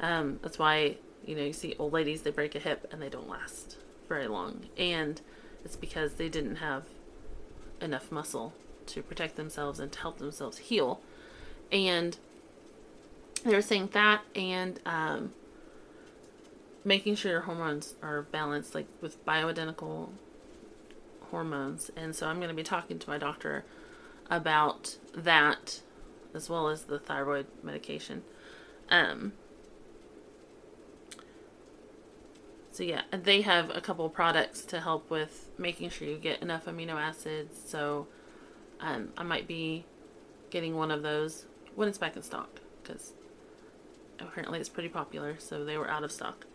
Um, 0.00 0.40
that's 0.42 0.58
why, 0.58 0.96
you 1.24 1.36
know, 1.36 1.42
you 1.42 1.52
see 1.52 1.74
old 1.78 1.92
ladies, 1.92 2.22
they 2.22 2.30
break 2.30 2.54
a 2.54 2.58
hip 2.58 2.88
and 2.90 3.00
they 3.00 3.08
don't 3.08 3.28
last 3.28 3.76
very 4.08 4.26
long. 4.26 4.66
And 4.76 5.20
it's 5.64 5.76
because 5.76 6.14
they 6.14 6.28
didn't 6.28 6.56
have 6.56 6.84
enough 7.80 8.10
muscle 8.10 8.52
to 8.86 9.02
protect 9.02 9.36
themselves 9.36 9.78
and 9.78 9.92
to 9.92 10.00
help 10.00 10.18
themselves 10.18 10.58
heal. 10.58 11.00
And 11.70 12.16
they 13.44 13.54
were 13.54 13.62
saying 13.62 13.90
that 13.92 14.22
and 14.34 14.80
um, 14.86 15.32
making 16.84 17.16
sure 17.16 17.32
your 17.32 17.40
hormones 17.42 17.94
are 18.02 18.22
balanced, 18.22 18.74
like 18.74 18.86
with 19.00 19.24
bioidentical 19.24 20.10
hormones. 21.32 21.90
And 21.96 22.14
so 22.14 22.28
I'm 22.28 22.36
going 22.36 22.48
to 22.50 22.54
be 22.54 22.62
talking 22.62 23.00
to 23.00 23.10
my 23.10 23.18
doctor 23.18 23.64
about 24.30 24.96
that 25.14 25.80
as 26.34 26.48
well 26.48 26.68
as 26.68 26.84
the 26.84 26.98
thyroid 26.98 27.46
medication. 27.62 28.22
Um, 28.88 29.32
so 32.70 32.84
yeah, 32.84 33.02
they 33.10 33.42
have 33.42 33.74
a 33.74 33.80
couple 33.80 34.08
products 34.08 34.62
to 34.66 34.80
help 34.80 35.10
with 35.10 35.50
making 35.58 35.90
sure 35.90 36.06
you 36.06 36.16
get 36.16 36.40
enough 36.40 36.66
amino 36.66 36.94
acids. 36.94 37.58
So 37.66 38.06
um, 38.80 39.08
I 39.16 39.24
might 39.24 39.48
be 39.48 39.84
getting 40.50 40.76
one 40.76 40.90
of 40.90 41.02
those 41.02 41.46
when 41.74 41.88
it's 41.88 41.98
back 41.98 42.16
in 42.16 42.22
stock 42.22 42.60
because 42.82 43.12
apparently 44.20 44.60
it's 44.60 44.68
pretty 44.68 44.88
popular. 44.88 45.36
So 45.38 45.64
they 45.64 45.76
were 45.76 45.90
out 45.90 46.04
of 46.04 46.12
stock. 46.12 46.46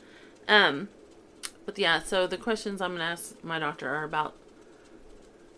Um, 0.48 0.90
but 1.66 1.78
yeah, 1.78 2.02
so 2.02 2.26
the 2.26 2.38
questions 2.38 2.82
I'm 2.82 2.94
gonna 2.94 3.04
ask 3.04 3.44
my 3.44 3.60
doctor 3.60 3.94
are 3.94 4.04
about 4.04 4.36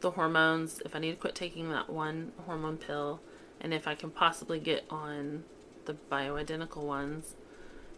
the 0.02 0.12
hormones, 0.12 0.82
if 0.86 0.96
I 0.96 1.00
need 1.00 1.12
to 1.12 1.18
quit 1.18 1.36
taking 1.36 1.70
that 1.72 1.90
one 1.90 2.32
hormone 2.46 2.78
pill, 2.78 3.20
and 3.62 3.74
if 3.74 3.88
I 3.88 3.96
can 3.96 4.10
possibly 4.10 4.60
get 4.60 4.86
on 4.90 5.44
the 5.86 5.96
bioidentical 6.12 6.84
ones. 6.84 7.36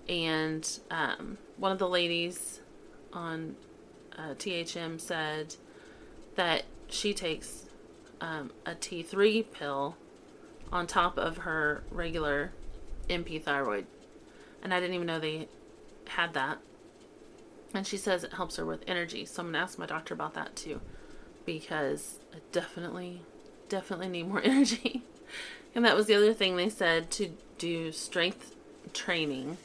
And 0.10 0.68
um, 0.90 1.38
one 1.58 1.72
of 1.72 1.80
the 1.80 1.88
ladies 1.88 2.62
on 3.14 3.56
uh, 4.18 4.34
THM 4.36 5.00
said 5.00 5.56
that 6.36 6.64
she 6.88 7.14
takes 7.14 7.66
um, 8.20 8.52
a 8.66 8.72
T3 8.72 9.52
pill 9.52 9.96
on 10.72 10.88
top 10.88 11.18
of 11.18 11.40
her 11.40 11.84
regular 11.92 12.52
NP 13.10 13.44
thyroid. 13.44 13.86
And 14.64 14.74
I 14.74 14.80
didn't 14.80 14.96
even 14.96 15.08
know 15.08 15.20
they 15.20 15.48
had 16.08 16.34
that. 16.34 16.60
And 17.74 17.86
she 17.86 17.98
says 17.98 18.24
it 18.24 18.34
helps 18.34 18.58
her 18.58 18.66
with 18.66 18.84
energy. 18.88 19.26
So 19.26 19.42
I'm 19.42 19.48
going 19.48 19.54
to 19.54 19.60
ask 19.60 19.78
my 19.78 19.86
doctor 19.86 20.14
about 20.14 20.34
that 20.34 20.56
too 20.56 20.82
because 21.46 22.20
I 22.34 22.38
definitely, 22.52 23.22
definitely 23.70 24.10
need 24.10 24.28
more 24.28 24.42
energy. 24.44 25.04
and 25.76 25.86
that 25.86 25.96
was 25.96 26.08
the 26.08 26.16
other 26.16 26.34
thing 26.34 26.56
they 26.56 26.70
said 26.70 27.12
to 27.12 27.32
do 27.58 27.92
strength 27.92 28.56
training. 28.94 29.58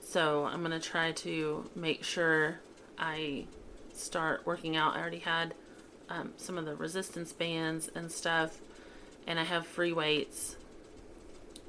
So 0.00 0.44
I'm 0.46 0.60
going 0.60 0.78
to 0.78 0.80
try 0.80 1.12
to 1.12 1.70
make 1.74 2.02
sure 2.04 2.60
I 2.98 3.46
start 3.92 4.46
working 4.46 4.76
out. 4.76 4.96
I 4.96 5.00
already 5.00 5.20
had 5.20 5.54
um, 6.08 6.32
some 6.36 6.58
of 6.58 6.64
the 6.64 6.74
resistance 6.74 7.32
bands 7.32 7.88
and 7.94 8.10
stuff, 8.10 8.58
and 9.26 9.38
I 9.38 9.44
have 9.44 9.66
free 9.66 9.92
weights. 9.92 10.56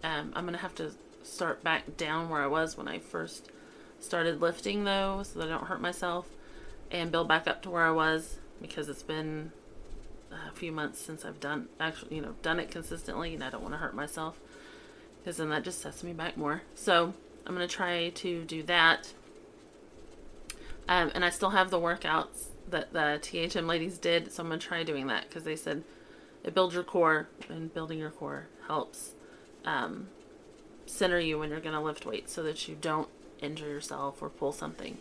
Um, 0.03 0.33
I'm 0.35 0.45
going 0.45 0.55
to 0.55 0.61
have 0.61 0.75
to 0.75 0.91
start 1.23 1.63
back 1.63 1.97
down 1.97 2.29
where 2.29 2.41
I 2.41 2.47
was 2.47 2.75
when 2.75 2.87
I 2.87 2.99
first 2.99 3.51
started 3.99 4.41
lifting, 4.41 4.83
though, 4.83 5.21
so 5.23 5.39
that 5.39 5.47
I 5.47 5.51
don't 5.51 5.67
hurt 5.67 5.81
myself, 5.81 6.27
and 6.89 7.11
build 7.11 7.27
back 7.27 7.47
up 7.47 7.61
to 7.63 7.69
where 7.69 7.85
I 7.85 7.91
was 7.91 8.39
because 8.61 8.89
it's 8.89 9.03
been 9.03 9.51
a 10.31 10.51
few 10.51 10.71
months 10.71 10.99
since 10.99 11.25
I've 11.25 11.39
done 11.39 11.67
actually, 11.79 12.15
you 12.15 12.21
know, 12.21 12.35
done 12.41 12.59
it 12.59 12.71
consistently, 12.71 13.33
and 13.33 13.43
I 13.43 13.49
don't 13.49 13.61
want 13.61 13.73
to 13.73 13.79
hurt 13.79 13.95
myself 13.95 14.39
because 15.19 15.37
then 15.37 15.49
that 15.49 15.63
just 15.63 15.81
sets 15.81 16.03
me 16.03 16.13
back 16.13 16.37
more. 16.37 16.61
So 16.75 17.13
I'm 17.45 17.53
gonna 17.53 17.67
try 17.67 18.09
to 18.09 18.43
do 18.43 18.63
that. 18.63 19.13
Um, 20.87 21.11
and 21.13 21.23
I 21.23 21.29
still 21.29 21.51
have 21.51 21.69
the 21.69 21.79
workouts 21.79 22.47
that 22.69 22.93
the 22.93 23.19
THM 23.21 23.67
ladies 23.67 23.97
did, 23.97 24.31
so 24.31 24.43
I'm 24.43 24.49
gonna 24.49 24.59
try 24.59 24.83
doing 24.83 25.07
that 25.07 25.27
because 25.27 25.43
they 25.43 25.55
said 25.55 25.83
it 26.43 26.53
builds 26.53 26.73
your 26.73 26.83
core, 26.83 27.27
and 27.49 27.73
building 27.73 27.99
your 27.99 28.09
core 28.09 28.47
helps 28.67 29.11
um, 29.63 30.07
center 30.85 31.19
you 31.19 31.37
when 31.37 31.49
you're 31.49 31.59
gonna 31.59 31.83
lift 31.83 32.05
weights 32.05 32.33
so 32.33 32.41
that 32.43 32.67
you 32.67 32.75
don't 32.79 33.09
injure 33.41 33.67
yourself 33.67 34.21
or 34.21 34.29
pull 34.29 34.51
something. 34.51 34.97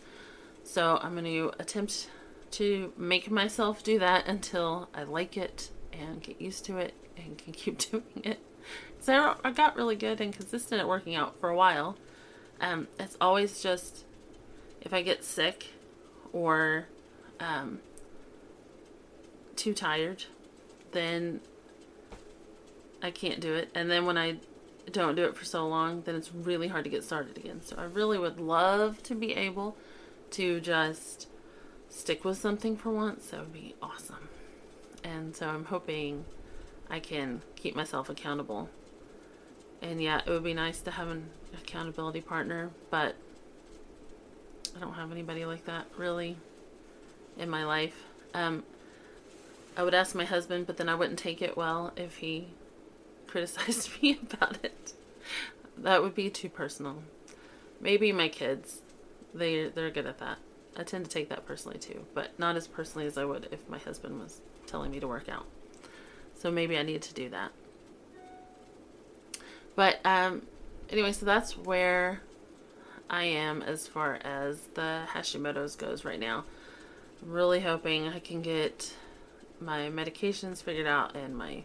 So 0.63 0.99
I'm 1.01 1.13
going 1.13 1.25
to 1.25 1.51
attempt 1.59 2.09
to 2.51 2.93
make 2.97 3.31
myself 3.31 3.83
do 3.83 3.99
that 3.99 4.27
until 4.27 4.89
I 4.93 5.03
like 5.03 5.37
it 5.37 5.71
and 5.93 6.21
get 6.21 6.41
used 6.41 6.65
to 6.65 6.77
it 6.77 6.93
and 7.17 7.37
can 7.37 7.53
keep 7.53 7.77
doing 7.77 8.21
it. 8.23 8.39
So 8.99 9.35
I 9.43 9.51
got 9.51 9.75
really 9.75 9.95
good 9.95 10.21
and 10.21 10.31
consistent 10.33 10.79
at 10.79 10.87
working 10.87 11.15
out 11.15 11.39
for 11.39 11.49
a 11.49 11.55
while. 11.55 11.97
Um, 12.59 12.87
it's 12.99 13.17
always 13.19 13.61
just 13.61 14.05
if 14.81 14.93
I 14.93 15.01
get 15.01 15.23
sick 15.23 15.67
or 16.31 16.87
um, 17.39 17.79
too 19.55 19.73
tired, 19.73 20.25
then 20.91 21.41
I 23.01 23.11
can't 23.11 23.39
do 23.39 23.53
it. 23.53 23.69
And 23.73 23.89
then 23.89 24.05
when 24.05 24.17
I 24.17 24.37
don't 24.91 25.15
do 25.15 25.23
it 25.25 25.35
for 25.35 25.45
so 25.45 25.67
long, 25.67 26.01
then 26.03 26.15
it's 26.15 26.33
really 26.33 26.67
hard 26.67 26.83
to 26.83 26.89
get 26.89 27.03
started 27.03 27.37
again. 27.37 27.61
So 27.63 27.75
I 27.77 27.83
really 27.85 28.17
would 28.17 28.39
love 28.39 29.01
to 29.03 29.15
be 29.15 29.33
able 29.33 29.75
to 30.31 30.59
just 30.59 31.27
stick 31.91 32.25
with 32.25 32.37
something 32.37 32.75
for 32.75 32.89
once. 32.89 33.27
That 33.27 33.41
would 33.41 33.53
be 33.53 33.75
awesome. 33.81 34.29
And 35.03 35.35
so 35.35 35.47
I'm 35.47 35.65
hoping 35.65 36.25
I 36.89 36.99
can 36.99 37.41
keep 37.55 37.75
myself 37.75 38.09
accountable. 38.09 38.69
And 39.81 40.01
yeah, 40.01 40.21
it 40.25 40.29
would 40.29 40.43
be 40.43 40.53
nice 40.53 40.79
to 40.81 40.91
have 40.91 41.09
an 41.09 41.29
accountability 41.53 42.21
partner, 42.21 42.69
but 42.89 43.15
I 44.75 44.79
don't 44.79 44.93
have 44.93 45.11
anybody 45.11 45.45
like 45.45 45.65
that 45.65 45.85
really 45.97 46.37
in 47.37 47.49
my 47.49 47.65
life. 47.65 48.03
Um, 48.33 48.63
I 49.75 49.83
would 49.83 49.93
ask 49.93 50.15
my 50.15 50.25
husband, 50.25 50.67
but 50.67 50.77
then 50.77 50.87
I 50.87 50.95
wouldn't 50.95 51.19
take 51.19 51.41
it 51.41 51.57
well 51.57 51.93
if 51.95 52.17
he 52.17 52.47
criticized 53.27 54.01
me 54.01 54.19
about 54.33 54.63
it. 54.63 54.93
That 55.77 56.03
would 56.03 56.15
be 56.15 56.29
too 56.29 56.49
personal. 56.49 57.03
Maybe 57.79 58.11
my 58.11 58.29
kids. 58.29 58.81
They 59.33 59.69
they're 59.69 59.89
good 59.89 60.05
at 60.05 60.19
that. 60.19 60.37
I 60.77 60.83
tend 60.83 61.05
to 61.05 61.11
take 61.11 61.29
that 61.29 61.45
personally 61.45 61.77
too, 61.77 62.05
but 62.13 62.37
not 62.39 62.55
as 62.55 62.67
personally 62.67 63.05
as 63.05 63.17
I 63.17 63.25
would 63.25 63.47
if 63.51 63.67
my 63.67 63.77
husband 63.77 64.19
was 64.19 64.41
telling 64.67 64.91
me 64.91 64.99
to 64.99 65.07
work 65.07 65.27
out. 65.27 65.45
So 66.35 66.49
maybe 66.49 66.77
I 66.77 66.83
need 66.83 67.01
to 67.03 67.13
do 67.13 67.29
that. 67.29 67.51
But 69.75 69.99
um 70.05 70.43
anyway, 70.89 71.11
so 71.11 71.25
that's 71.25 71.57
where 71.57 72.21
I 73.09 73.23
am 73.23 73.61
as 73.61 73.87
far 73.87 74.19
as 74.23 74.61
the 74.73 75.03
Hashimoto's 75.13 75.75
goes 75.75 76.05
right 76.05 76.19
now. 76.19 76.45
I'm 77.21 77.31
really 77.31 77.59
hoping 77.59 78.07
I 78.07 78.19
can 78.19 78.41
get 78.41 78.93
my 79.59 79.89
medications 79.89 80.63
figured 80.63 80.87
out 80.87 81.15
and 81.15 81.37
my 81.37 81.63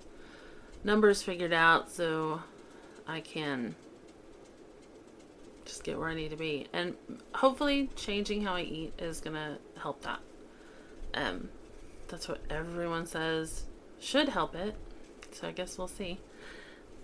numbers 0.85 1.23
figured 1.23 1.53
out 1.53 1.91
so 1.91 2.43
I 3.07 3.21
can 3.21 3.75
just 5.77 5.85
get 5.85 5.99
where 5.99 6.09
I 6.09 6.15
need 6.15 6.31
to 6.31 6.37
be. 6.37 6.67
And 6.73 6.95
hopefully 7.35 7.91
changing 7.97 8.43
how 8.43 8.55
I 8.55 8.63
eat 8.63 8.95
is 8.99 9.21
to 9.37 9.59
help 9.79 10.03
that. 10.03 10.21
Um 11.13 11.51
that's 12.09 12.29
what 12.29 12.41
everyone 12.49 13.05
says 13.07 13.65
should 14.01 14.31
help 14.31 14.55
it. 14.55 14.75
So 15.33 15.49
I 15.49 15.53
guess 15.53 15.77
we'll 15.77 15.89
see. 15.89 16.19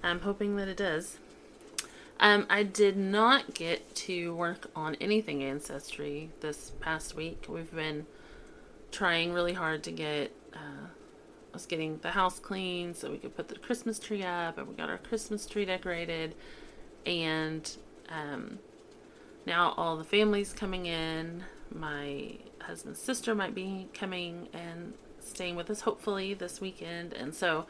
I'm 0.03 0.21
hoping 0.21 0.57
that 0.57 0.69
it 0.69 0.79
does. 0.79 1.19
Um, 2.19 2.47
I 2.49 2.63
did 2.63 2.97
not 2.97 3.53
get 3.53 3.95
to 3.97 4.35
work 4.35 4.71
on 4.77 4.95
anything 5.01 5.43
ancestry 5.43 6.31
this 6.41 6.71
past 6.81 7.17
week. 7.17 7.47
We've 7.49 7.75
been 7.75 8.07
trying 8.93 9.33
really 9.33 9.55
hard 9.55 9.83
to 9.85 9.91
get 9.91 10.33
uh, 10.55 10.87
was 11.53 11.67
getting 11.67 11.99
the 11.99 12.13
house 12.13 12.39
clean 12.39 12.95
so 12.95 13.11
we 13.11 13.19
could 13.19 13.37
put 13.37 13.49
the 13.49 13.59
Christmas 13.59 13.99
tree 13.99 14.23
up, 14.23 14.57
and 14.57 14.69
we 14.69 14.75
got 14.75 14.89
our 14.89 14.99
Christmas 14.99 15.47
tree 15.47 15.65
decorated. 15.65 16.35
And 17.05 17.77
um, 18.09 18.59
now 19.47 19.75
all 19.77 19.97
the 19.97 20.05
family's 20.05 20.53
coming 20.53 20.87
in. 20.87 21.45
My 21.75 22.37
husband's 22.61 23.01
sister 23.01 23.35
might 23.35 23.55
be 23.55 23.89
coming 23.95 24.49
and 24.53 24.95
staying 25.21 25.57
with 25.57 25.71
us 25.71 25.81
hopefully 25.81 26.35
this 26.35 26.61
weekend. 26.61 27.13
And 27.13 27.35
so 27.35 27.67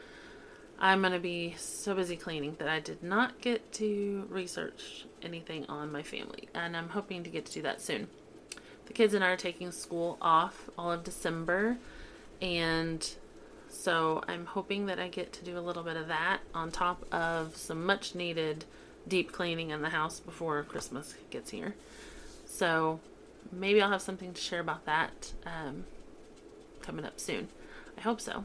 I'm 0.79 1.01
going 1.01 1.12
to 1.12 1.21
be 1.21 1.55
so 1.59 1.95
busy 1.95 2.16
cleaning 2.16 2.57
that 2.59 2.68
I 2.68 2.81
did 2.81 3.03
not 3.03 3.40
get 3.40 3.73
to 3.75 4.27
research 4.29 5.07
anything 5.23 5.64
on 5.66 5.92
my 5.92 6.03
family. 6.03 6.49
And 6.55 6.77
I'm 6.77 6.90
hoping 6.90 7.23
to 7.25 7.31
get 7.31 7.47
to 7.47 7.53
do 7.53 7.62
that 7.62 7.81
soon. 7.81 8.09
The 8.87 8.92
kids 8.92 9.14
and 9.14 9.23
I 9.23 9.29
are 9.29 9.37
taking 9.37 9.71
school 9.71 10.18
off 10.21 10.68
all 10.77 10.90
of 10.90 11.05
December. 11.05 11.79
And 12.40 13.09
so 13.68 14.23
I'm 14.27 14.47
hoping 14.47 14.87
that 14.87 14.99
I 14.99 15.09
get 15.09 15.33
to 15.35 15.45
do 15.45 15.57
a 15.57 15.61
little 15.61 15.83
bit 15.83 15.97
of 15.97 16.09
that 16.09 16.40
on 16.53 16.71
top 16.71 17.05
of 17.12 17.57
some 17.57 17.87
much 17.87 18.14
needed 18.14 18.64
deep 19.07 19.33
cleaning 19.33 19.71
in 19.71 19.83
the 19.83 19.91
house 19.91 20.21
before 20.21 20.62
Christmas 20.62 21.15
gets 21.31 21.51
here. 21.51 21.75
So 22.47 23.01
maybe 23.51 23.81
I'll 23.83 23.91
have 23.91 24.03
something 24.03 24.33
to 24.33 24.41
share 24.41 24.61
about 24.61 24.85
that 24.87 25.33
um, 25.45 25.85
coming 26.81 27.05
up 27.05 27.19
soon. 27.19 27.49
I 27.97 28.01
hope 28.01 28.21
so. 28.21 28.45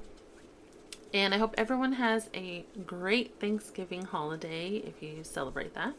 And 1.13 1.33
I 1.33 1.37
hope 1.37 1.55
everyone 1.57 1.93
has 1.93 2.29
a 2.33 2.65
great 2.85 3.39
Thanksgiving 3.39 4.03
holiday 4.03 4.77
if 4.77 5.01
you 5.01 5.23
celebrate 5.23 5.73
that. 5.73 5.93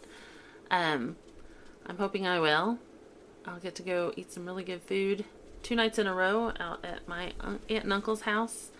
Um, 0.71 1.17
I'm 1.87 1.97
hoping 1.97 2.27
I 2.27 2.41
will. 2.41 2.79
I'll 3.47 3.61
get 3.61 3.75
to 3.77 3.83
go 3.83 4.13
eat 4.17 4.33
some 4.33 4.45
really 4.45 4.65
good 4.65 4.83
food 4.83 5.25
two 5.63 5.75
nights 5.75 5.99
in 5.99 6.07
a 6.07 6.15
row 6.15 6.53
out 6.59 6.85
at 6.85 7.07
my 7.09 7.33
aunt 7.41 7.61
and 7.69 7.93
uncle's 7.93 8.23
house 8.23 8.71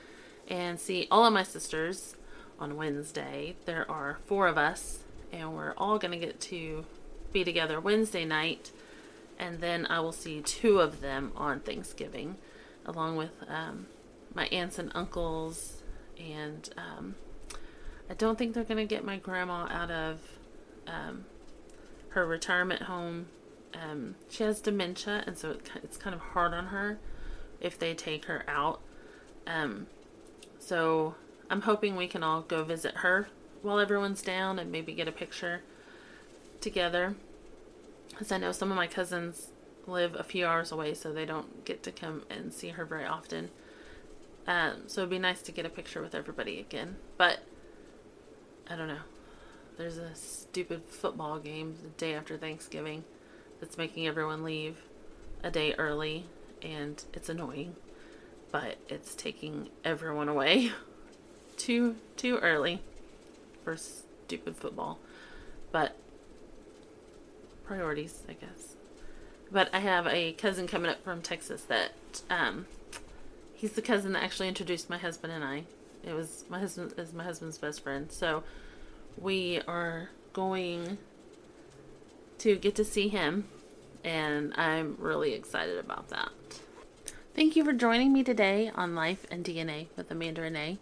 and 0.49 0.81
see 0.81 1.07
all 1.11 1.27
of 1.27 1.33
my 1.33 1.43
sisters 1.43 2.15
on 2.59 2.77
Wednesday. 2.77 3.57
There 3.67 3.89
are 3.91 4.19
four 4.27 4.47
of 4.47 4.57
us, 4.57 5.01
and 5.33 5.55
we're 5.55 5.75
all 5.77 5.99
going 5.99 6.19
to 6.19 6.25
get 6.25 6.41
to 6.41 6.85
be 7.33 7.45
together 7.45 7.81
Wednesday 7.81 8.25
night, 8.25 8.71
and 9.39 9.61
then 9.61 9.87
I 9.87 10.01
will 10.01 10.13
see 10.13 10.41
two 10.41 10.81
of 10.81 11.01
them 11.01 11.33
on 11.37 11.61
Thanksgiving, 11.61 12.37
along 12.87 13.17
with 13.17 13.31
um, 13.49 13.87
my 14.35 14.47
aunts 14.47 14.79
and 14.79 14.91
uncles 14.95 15.79
and 16.19 16.69
um, 16.77 17.15
I 18.11 18.15
don't 18.15 18.39
think 18.39 18.55
they're 18.55 18.65
going 18.65 18.79
to 18.79 18.85
get 18.85 19.05
my 19.05 19.17
grandma 19.17 19.67
out 19.71 19.91
of 19.91 20.21
um, 20.87 21.25
her 22.11 22.27
retirement 22.27 22.83
home. 22.83 23.27
Um, 23.75 24.15
she 24.29 24.45
has 24.45 24.61
dementia, 24.61 25.25
and 25.27 25.37
so 25.37 25.51
it, 25.51 25.71
it's 25.83 25.97
kind 25.97 26.15
of 26.15 26.21
hard 26.21 26.55
on 26.55 26.67
her 26.67 26.99
if 27.61 27.79
they 27.79 27.95
take 27.95 28.25
her 28.27 28.45
out. 28.49 28.81
Um, 29.47 29.87
so 30.59 31.15
I'm 31.51 31.63
hoping 31.63 31.97
we 31.97 32.09
can 32.09 32.23
all 32.23 32.43
go 32.43 32.65
visit 32.65 32.99
her 32.99 33.29
while 33.63 33.79
everyone's 33.79 34.23
down 34.23 34.59
and 34.59 34.71
maybe 34.71 34.93
get 34.93 35.09
a 35.09 35.13
picture 35.13 35.63
together. 36.61 37.15
Because 38.11 38.33
I 38.33 38.39
know 38.39 38.53
some 38.53 38.71
of 38.71 38.77
my 38.77 38.87
cousins 38.87 39.51
live 39.87 40.15
a 40.15 40.25
few 40.25 40.47
hours 40.47 40.73
away, 40.73 40.95
so 40.95 41.13
they 41.13 41.25
don't 41.25 41.65
get 41.65 41.83
to 41.85 41.93
come 41.93 42.23
and 42.31 42.53
see 42.53 42.71
her 42.71 42.85
very 42.85 43.05
often. 43.05 43.51
Um, 44.47 44.83
so 44.87 45.03
it'd 45.03 45.11
be 45.11 45.19
nice 45.19 45.43
to 45.43 45.53
get 45.53 45.67
a 45.67 45.71
picture 45.71 46.03
with 46.03 46.15
everybody 46.15 46.59
again. 46.59 46.97
But 47.17 47.41
I 48.69 48.77
don't 48.77 48.89
know. 48.89 49.01
There's 49.77 49.99
a 49.99 50.15
stupid 50.15 50.83
football 50.89 51.39
game 51.39 51.77
the 51.83 51.91
day 51.91 52.15
after 52.15 52.37
Thanksgiving 52.37 53.05
that's 53.61 53.79
making 53.79 54.07
everyone 54.07 54.43
leave 54.43 54.79
a 55.43 55.51
day 55.51 55.75
early, 55.79 56.25
and 56.63 57.03
it's 57.13 57.29
annoying. 57.29 57.77
But 58.51 58.79
it's 58.89 59.15
taking 59.15 59.69
everyone 59.85 60.29
away 60.29 60.73
too 61.57 61.97
too 62.17 62.39
early 62.39 62.81
for 63.69 63.77
stupid 63.77 64.57
football. 64.57 64.99
But 65.73 65.95
priorities, 67.65 68.23
I 68.27 68.33
guess. 68.33 68.77
But 69.53 69.69
I 69.75 69.81
have 69.81 70.07
a 70.07 70.33
cousin 70.33 70.67
coming 70.67 70.91
up 70.91 71.05
from 71.05 71.21
Texas 71.21 71.63
that 71.65 71.93
um, 72.31 72.67
he's 73.53 73.73
the 73.73 73.83
cousin 73.83 74.13
that 74.13 74.23
actually 74.23 74.49
introduced 74.49 74.89
my 74.89 74.97
husband 74.97 75.35
and 75.35 75.45
I. 75.45 75.65
It 76.03 76.15
was 76.15 76.45
my 76.49 76.59
husband 76.59 76.95
is 76.97 77.13
my 77.13 77.25
husband's 77.25 77.59
best 77.59 77.83
friend. 77.83 78.11
So 78.11 78.43
we 79.19 79.61
are 79.69 80.09
going 80.33 80.97
to 82.39 82.57
get 82.57 82.75
to 82.77 82.85
see 82.85 83.09
him 83.09 83.49
and 84.03 84.55
I'm 84.57 84.97
really 84.99 85.35
excited 85.35 85.77
about 85.77 86.09
that. 86.09 86.31
Thank 87.35 87.55
you 87.55 87.65
for 87.65 87.75
joining 87.75 88.15
me 88.15 88.25
today 88.25 88.71
on 88.75 88.95
Life 88.95 89.27
and 89.31 89.45
DNA 89.45 89.89
with 89.95 90.11
Amanda 90.11 90.41
Renee. 90.41 90.79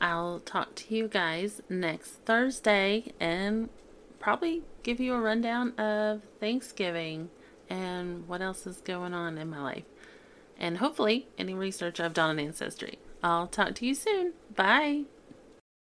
I'll 0.00 0.40
talk 0.40 0.74
to 0.76 0.94
you 0.94 1.08
guys 1.08 1.60
next 1.68 2.24
Thursday 2.24 3.12
and 3.18 3.68
probably 4.18 4.62
give 4.82 5.00
you 5.00 5.14
a 5.14 5.20
rundown 5.20 5.72
of 5.78 6.22
Thanksgiving 6.40 7.30
and 7.68 8.26
what 8.28 8.40
else 8.40 8.66
is 8.66 8.80
going 8.80 9.14
on 9.14 9.38
in 9.38 9.50
my 9.50 9.60
life 9.60 9.84
and 10.58 10.78
hopefully 10.78 11.28
any 11.38 11.54
research 11.54 12.00
I've 12.00 12.14
done 12.14 12.30
on 12.30 12.38
Ancestry. 12.38 12.98
I'll 13.22 13.46
talk 13.46 13.74
to 13.76 13.86
you 13.86 13.94
soon. 13.94 14.32
Bye. 14.54 15.04